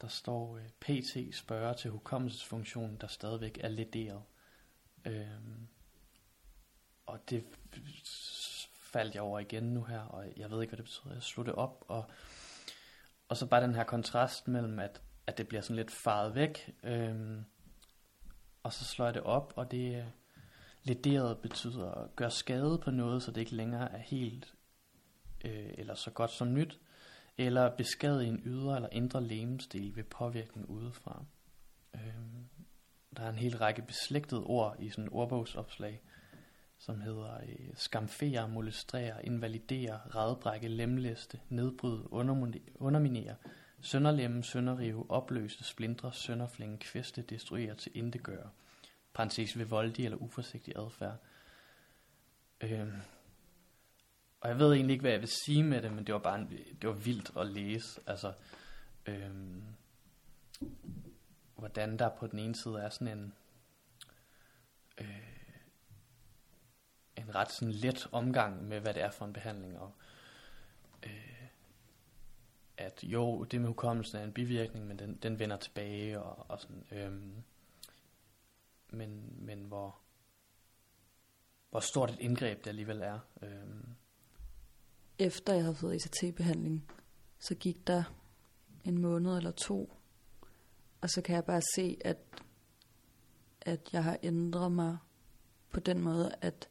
[0.00, 4.22] Der står, øh, PT spørger til hukommelsesfunktionen, der stadigvæk er lederet.
[5.04, 5.68] Øhm,
[7.06, 7.44] og det
[8.72, 11.12] faldt jeg over igen nu her, og jeg ved ikke, hvad det betyder.
[11.12, 12.04] Jeg slog det op, og,
[13.28, 16.74] og så bare den her kontrast mellem, at, at det bliver sådan lidt faret væk,
[16.82, 17.44] øhm,
[18.62, 20.04] og så slår jeg det op, og det øh,
[20.86, 24.54] lederet betyder at gøre skade på noget, så det ikke længere er helt
[25.44, 26.80] øh, eller så godt som nyt,
[27.38, 31.24] eller beskade en ydre eller indre lemestil ved påvirkning udefra.
[31.94, 32.00] Øh,
[33.16, 36.02] der er en hel række beslægtede ord i sådan en ordbogsopslag,
[36.78, 42.12] som hedder øh, skamfere, molestrere, invalidere, redbrække, lemlæste, nedbryde,
[42.74, 43.34] underminere,
[43.80, 48.50] sønderlemme, sønderrive, opløse, splindre, sønderflænge, kvæste, destruere, til indegøre,
[49.16, 51.18] parentes ved voldig eller uforsigtig adfærd.
[52.60, 53.00] Øhm,
[54.40, 56.38] og jeg ved egentlig ikke, hvad jeg vil sige med det, men det var bare
[56.38, 56.50] en,
[56.82, 58.00] det var vildt at læse.
[58.06, 58.32] Altså,
[59.06, 59.62] øhm,
[61.56, 63.34] hvordan der på den ene side er sådan en,
[64.98, 65.22] øh,
[67.16, 69.94] en ret sådan let omgang med, hvad det er for en behandling, og
[71.06, 71.48] øh,
[72.76, 76.60] at jo, det med hukommelsen er en bivirkning, men den, den vender tilbage, og, og
[76.60, 77.44] sådan, øhm,
[78.90, 79.98] men, men hvor,
[81.70, 83.18] hvor stort et indgreb det alligevel er.
[83.42, 83.84] Øhm.
[85.18, 86.90] Efter jeg havde fået ECT-behandling,
[87.38, 88.02] så gik der
[88.84, 89.96] en måned eller to,
[91.00, 92.16] og så kan jeg bare se, at,
[93.60, 94.98] at jeg har ændret mig
[95.70, 96.68] på den måde, at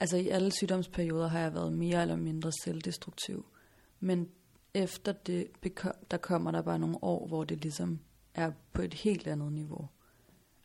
[0.00, 3.46] altså i alle sygdomsperioder har jeg været mere eller mindre selvdestruktiv.
[4.00, 4.30] Men
[4.74, 5.46] efter det,
[6.10, 8.00] der kommer der bare nogle år, hvor det ligesom
[8.34, 9.88] er på et helt andet niveau.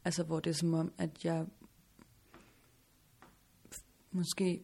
[0.05, 1.45] Altså hvor det er som om, at jeg
[4.11, 4.63] måske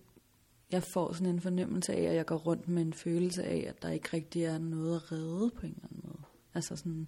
[0.71, 3.81] jeg får sådan en fornemmelse af, at jeg går rundt med en følelse af, at
[3.81, 6.23] der ikke rigtig er noget at redde på en eller anden måde.
[6.53, 7.07] Altså sådan,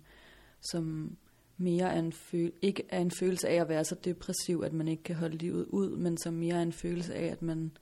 [0.71, 1.17] som
[1.57, 4.87] mere er en føl- ikke er en følelse af at være så depressiv, at man
[4.87, 7.77] ikke kan holde livet ud, men som mere er en følelse af, at man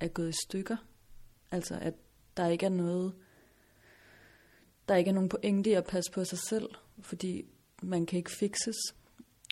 [0.00, 0.76] er gået i stykker.
[1.50, 1.94] Altså at
[2.36, 3.14] der ikke er noget,
[4.88, 6.68] der ikke er nogen pointe i at passe på sig selv,
[7.00, 7.44] fordi
[7.82, 8.76] man kan ikke fixes.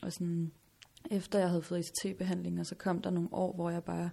[0.03, 0.53] Og sådan,
[1.11, 4.11] efter jeg havde fået ICT-behandling, og så kom der nogle år, hvor jeg bare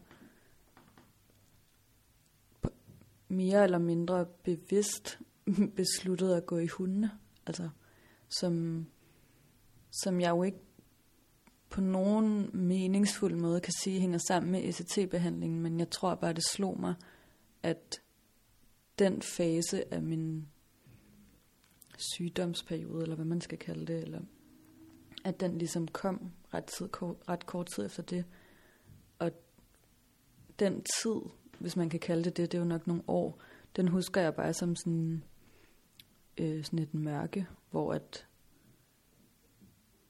[3.27, 5.19] mere eller mindre bevidst
[5.75, 7.11] besluttede at gå i hundene.
[7.45, 7.69] Altså,
[8.29, 8.85] som,
[9.91, 10.59] som jeg jo ikke
[11.69, 16.43] på nogen meningsfuld måde kan sige hænger sammen med ECT-behandlingen, men jeg tror bare, det
[16.43, 16.93] slog mig,
[17.63, 18.01] at
[18.99, 20.47] den fase af min
[21.97, 24.21] sygdomsperiode, eller hvad man skal kalde det, eller
[25.27, 26.89] at den ligesom kom ret, tid,
[27.29, 28.25] ret kort tid efter det.
[29.19, 29.31] Og
[30.59, 31.21] den tid,
[31.59, 33.41] hvis man kan kalde det det, det er jo nok nogle år,
[33.75, 35.23] den husker jeg bare som sådan,
[36.37, 38.27] øh, sådan et mørke, hvor at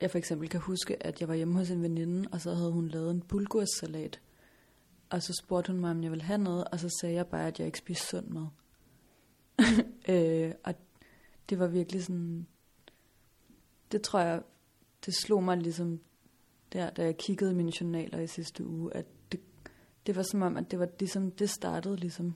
[0.02, 2.72] jeg for eksempel kan huske, at jeg var hjemme hos en veninde, og så havde
[2.72, 4.22] hun lavet en bulgursalat.
[5.10, 7.48] Og så spurgte hun mig, om jeg ville have noget, og så sagde jeg bare,
[7.48, 8.48] at jeg ikke spiste sund mad.
[10.14, 10.74] øh, og
[11.50, 12.48] det var virkelig sådan,
[13.92, 14.42] det tror jeg,
[15.08, 16.00] det slog mig ligesom
[16.74, 19.40] der, da jeg kiggede i mine journaler i sidste uge, at det,
[20.06, 22.36] det var som om, at det var ligesom, det startede ligesom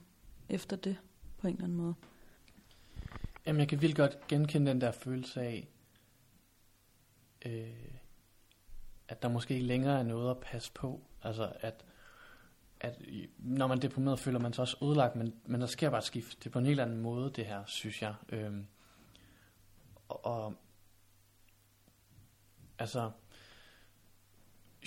[0.50, 0.98] efter det,
[1.38, 1.94] på en eller anden måde.
[3.46, 5.68] Jamen, jeg kan vildt godt genkende den der følelse af,
[7.46, 7.94] øh,
[9.08, 11.02] at der måske ikke længere er noget at passe på.
[11.24, 11.86] Altså, at,
[12.80, 13.02] at
[13.38, 16.06] når man er deprimeret, føler man sig også udlagt, men, men der sker bare et
[16.06, 16.40] skift.
[16.40, 18.16] Det er på en helt anden måde, det her, synes jeg.
[18.30, 18.54] Øh,
[20.08, 20.56] og
[22.82, 23.12] altså,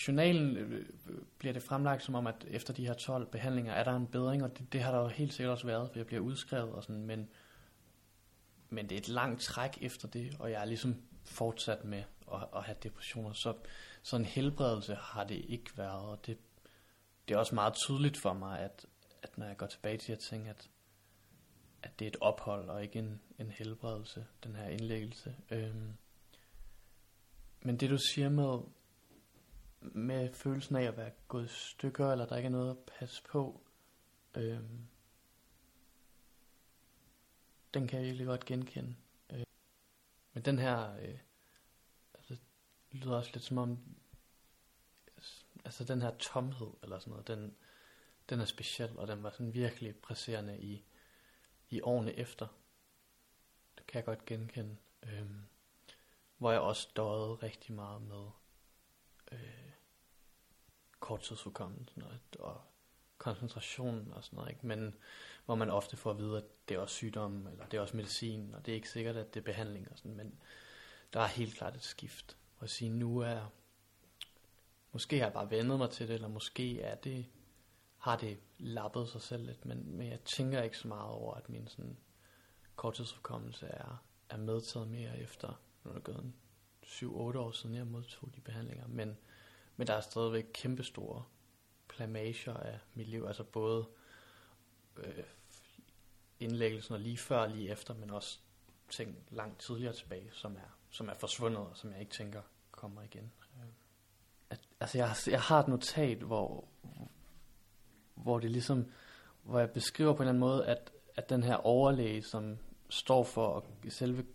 [0.08, 3.84] journalen øh, øh, bliver det fremlagt som om, at efter de her 12 behandlinger, er
[3.84, 6.06] der en bedring, og det, det har der jo helt sikkert også været, for jeg
[6.06, 7.28] bliver udskrevet og sådan, men,
[8.70, 12.48] men det er et langt træk efter det, og jeg er ligesom fortsat med at,
[12.56, 13.54] at have depressioner, så,
[14.02, 16.38] så en helbredelse har det ikke været, og det,
[17.28, 18.86] det er også meget tydeligt for mig, at,
[19.22, 20.70] at når jeg går tilbage til at tænke, at,
[21.82, 25.36] at det er et ophold, og ikke en, en helbredelse, den her indlæggelse.
[25.50, 25.96] Øhm,
[27.66, 28.60] men det du siger med,
[29.80, 33.22] med følelsen af at være gået i stykker, eller der ikke er noget at passe
[33.22, 33.66] på,
[34.34, 34.86] øhm,
[37.74, 38.96] den kan jeg virkelig godt genkende.
[39.30, 39.44] Øh,
[40.32, 41.18] men den her, øh,
[42.14, 42.36] altså,
[42.92, 43.78] lyder også lidt som om,
[45.64, 47.56] altså den her tomhed, eller sådan noget, den,
[48.30, 50.84] den er speciel, og den var sådan virkelig presserende i,
[51.70, 52.46] i årene efter.
[53.78, 54.76] Det kan jeg godt genkende.
[55.02, 55.44] Øhm,
[56.38, 58.26] hvor jeg også døjede rigtig meget med
[59.32, 59.70] øh,
[61.00, 62.60] korttidshukommelsen og, og
[63.18, 64.66] koncentrationen og sådan noget, ikke?
[64.66, 64.94] men
[65.44, 67.96] hvor man ofte får at vide, at det er også sygdom, eller det er også
[67.96, 70.34] medicin, og det er ikke sikkert, at det er behandling og sådan, men
[71.12, 72.36] der er helt klart et skift.
[72.58, 73.52] Og at sige, nu er,
[74.92, 77.26] måske har jeg bare vendet mig til det, eller måske er det,
[77.98, 81.48] har det lappet sig selv lidt, men, men jeg tænker ikke så meget over, at
[81.48, 81.96] min sådan
[82.76, 86.32] korttidsforkommelse er, er medtaget mere efter, nu er det gået
[86.84, 87.06] 7-8
[87.38, 89.16] år siden, jeg modtog de behandlinger, men,
[89.76, 91.24] men der er stadigvæk kæmpestore
[91.88, 93.86] plamager af mit liv, altså både
[94.96, 95.24] øh,
[96.40, 98.38] indlæggelsen og lige før og lige efter, men også
[98.90, 103.02] ting langt tidligere tilbage, som er, som er forsvundet, og som jeg ikke tænker kommer
[103.02, 103.32] igen.
[104.50, 106.68] At, altså jeg, jeg har et notat, hvor,
[108.14, 108.90] hvor det ligesom,
[109.42, 112.58] hvor jeg beskriver på en eller anden måde, at, at den her overlæge, som
[112.88, 114.26] står for selve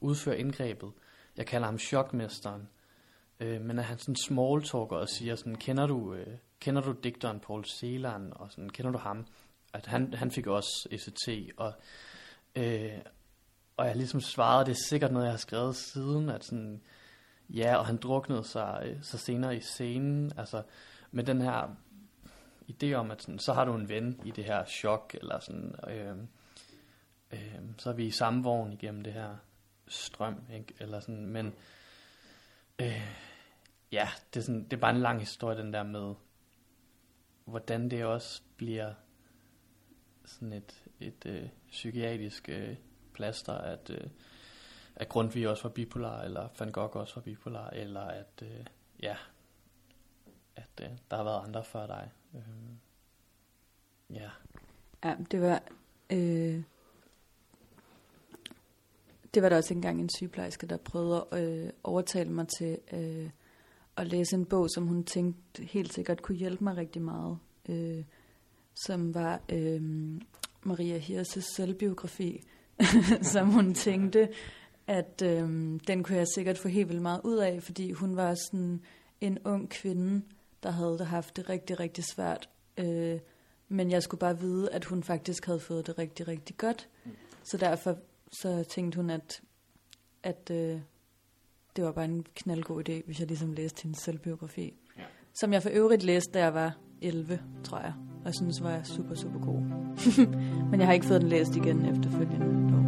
[0.00, 0.92] udføre indgrebet,
[1.36, 2.68] jeg kalder ham chokmesteren,
[3.40, 7.40] øh, men at han sådan smalltalker og siger sådan, kender du, øh, kender du digteren
[7.40, 9.26] Paul Celan, og sådan, kender du ham?
[9.72, 11.72] At han, han fik også ECT, og,
[12.56, 12.98] øh,
[13.76, 16.82] og jeg ligesom svarede, det er sikkert noget, jeg har skrevet siden, at sådan,
[17.48, 20.62] ja, og han druknede sig øh, så senere i scenen, altså
[21.10, 21.76] med den her
[22.70, 25.74] idé om, at sådan, så har du en ven i det her chok, eller sådan,
[25.88, 26.16] øh,
[27.32, 29.36] øh, så er vi i samme vogn igennem det her
[29.88, 30.74] strøm, ikke?
[30.80, 31.54] eller sådan, men
[32.78, 33.02] øh,
[33.92, 36.14] ja, det er, sådan, det er bare en lang historie, den der med,
[37.44, 38.94] hvordan det også bliver
[40.24, 42.76] sådan et, et øh, psykiatrisk øh,
[43.14, 44.10] plaster, at, øh,
[44.96, 48.66] at Grundtvig også var bipolar, eller Van Gogh også var bipolar, eller at, øh,
[49.02, 49.16] ja,
[50.56, 52.10] at øh, der har været andre før dig.
[52.34, 52.40] Øh,
[54.10, 54.30] ja.
[55.04, 55.62] Ja, det var...
[56.10, 56.62] Øh,
[59.34, 63.30] det var der også engang en sygeplejerske, der prøvede at øh, overtale mig til øh,
[63.96, 67.38] at læse en bog, som hun tænkte helt sikkert kunne hjælpe mig rigtig meget.
[67.68, 68.04] Øh,
[68.74, 69.82] som var øh,
[70.62, 72.42] Maria Hirses selvbiografi,
[73.32, 74.28] som hun tænkte,
[74.86, 75.48] at øh,
[75.86, 78.80] den kunne jeg sikkert få helt vildt meget ud af, fordi hun var sådan
[79.20, 80.22] en ung kvinde,
[80.62, 82.48] der havde det haft det rigtig, rigtig svært.
[82.78, 83.18] Øh,
[83.68, 86.88] men jeg skulle bare vide, at hun faktisk havde fået det rigtig, rigtig godt.
[87.42, 87.98] Så derfor
[88.32, 89.42] så tænkte hun, at,
[90.22, 90.80] at øh,
[91.76, 94.74] det var bare en knaldgod idé, hvis jeg ligesom læste hendes selvbiografi.
[94.98, 95.02] Ja.
[95.34, 97.94] Som jeg for øvrigt læste, da jeg var 11, tror jeg.
[98.20, 99.60] Og jeg synes, var jeg super, super god.
[100.70, 102.72] Men jeg har ikke fået den læst igen efterfølgende.
[102.72, 102.84] Dog.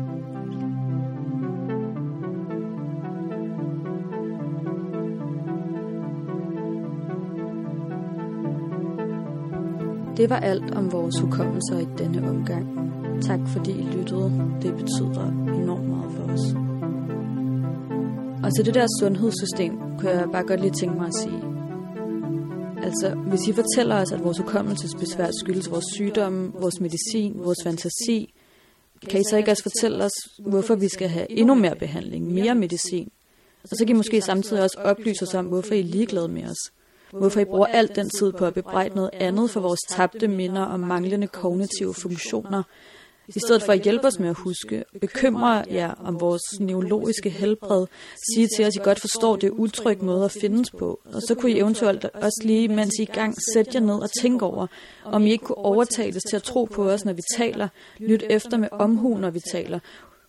[10.17, 12.77] Det var alt om vores hukommelser i denne omgang.
[13.23, 14.33] Tak fordi I lyttede.
[14.63, 15.27] Det betyder
[15.63, 16.55] enormt meget for os.
[18.45, 21.43] Og til det der sundhedssystem, kunne jeg bare godt lige tænke mig at sige.
[22.83, 28.35] Altså, hvis I fortæller os, at vores hukommelsesbesvær skyldes vores sygdomme, vores medicin, vores fantasi,
[29.11, 32.55] kan I så ikke også fortælle os, hvorfor vi skal have endnu mere behandling, mere
[32.55, 33.09] medicin?
[33.63, 36.45] Og så kan I måske samtidig også oplyse os om, hvorfor I er ligeglade med
[36.45, 36.73] os.
[37.11, 40.63] Hvorfor I bruger al den tid på at bebrejde noget andet for vores tabte minder
[40.63, 42.63] og manglende kognitive funktioner,
[43.29, 47.87] i stedet for at hjælpe os med at huske, bekymre jer om vores neurologiske helbred,
[48.35, 51.01] sige til os, at I godt forstår, det er utryg måde at findes på.
[51.05, 53.95] Og så kunne I eventuelt også lige, mens I er i gang, sætte jer ned
[53.95, 54.67] og tænke over,
[55.05, 57.69] om I ikke kunne overtales til at tro på os, når vi taler,
[57.99, 59.79] lyt efter med omhu, når vi taler,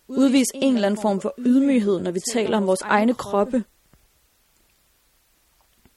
[0.08, 3.64] udvis en eller anden form for ydmyghed, når vi taler om vores egne kroppe.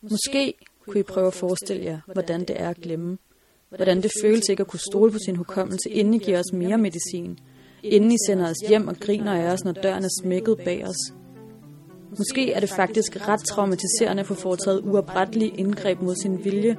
[0.02, 0.54] Måske
[0.88, 3.18] kunne I prøve at forestille jer, hvordan det er at glemme.
[3.76, 6.78] Hvordan det føles ikke at kunne stole på sin hukommelse, inden I giver os mere
[6.78, 7.40] medicin.
[7.84, 11.14] Inden I sender os hjem og griner af os, når døren er smækket bag os.
[12.18, 16.78] Måske er det faktisk ret traumatiserende at få foretaget uoprettelige indgreb mod sin vilje.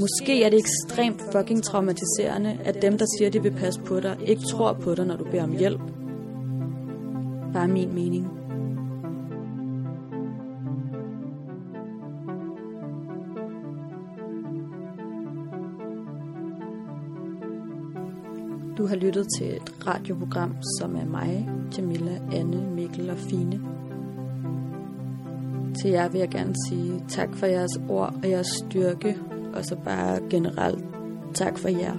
[0.00, 4.16] Måske er det ekstremt fucking traumatiserende, at dem, der siger, de vil passe på dig,
[4.26, 5.80] ikke tror på dig, når du beder om hjælp.
[7.52, 8.45] Bare min mening.
[18.78, 21.48] Du har lyttet til et radioprogram, som er mig,
[21.78, 23.60] Jamila, Anne, Mikkel og Fine.
[25.80, 29.16] Til jer vil jeg gerne sige tak for jeres ord og jeres styrke,
[29.54, 30.84] og så bare generelt
[31.34, 31.94] tak for jer.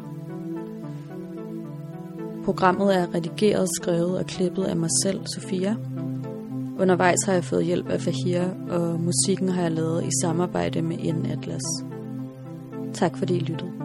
[2.46, 5.76] Programmet er redigeret, skrevet og klippet af mig selv, Sofia.
[6.80, 11.14] Undervejs har jeg fået hjælp af Fahir, og musikken har jeg lavet i samarbejde med
[11.14, 11.84] N Atlas.
[12.94, 13.77] Tak fordi I lyttede.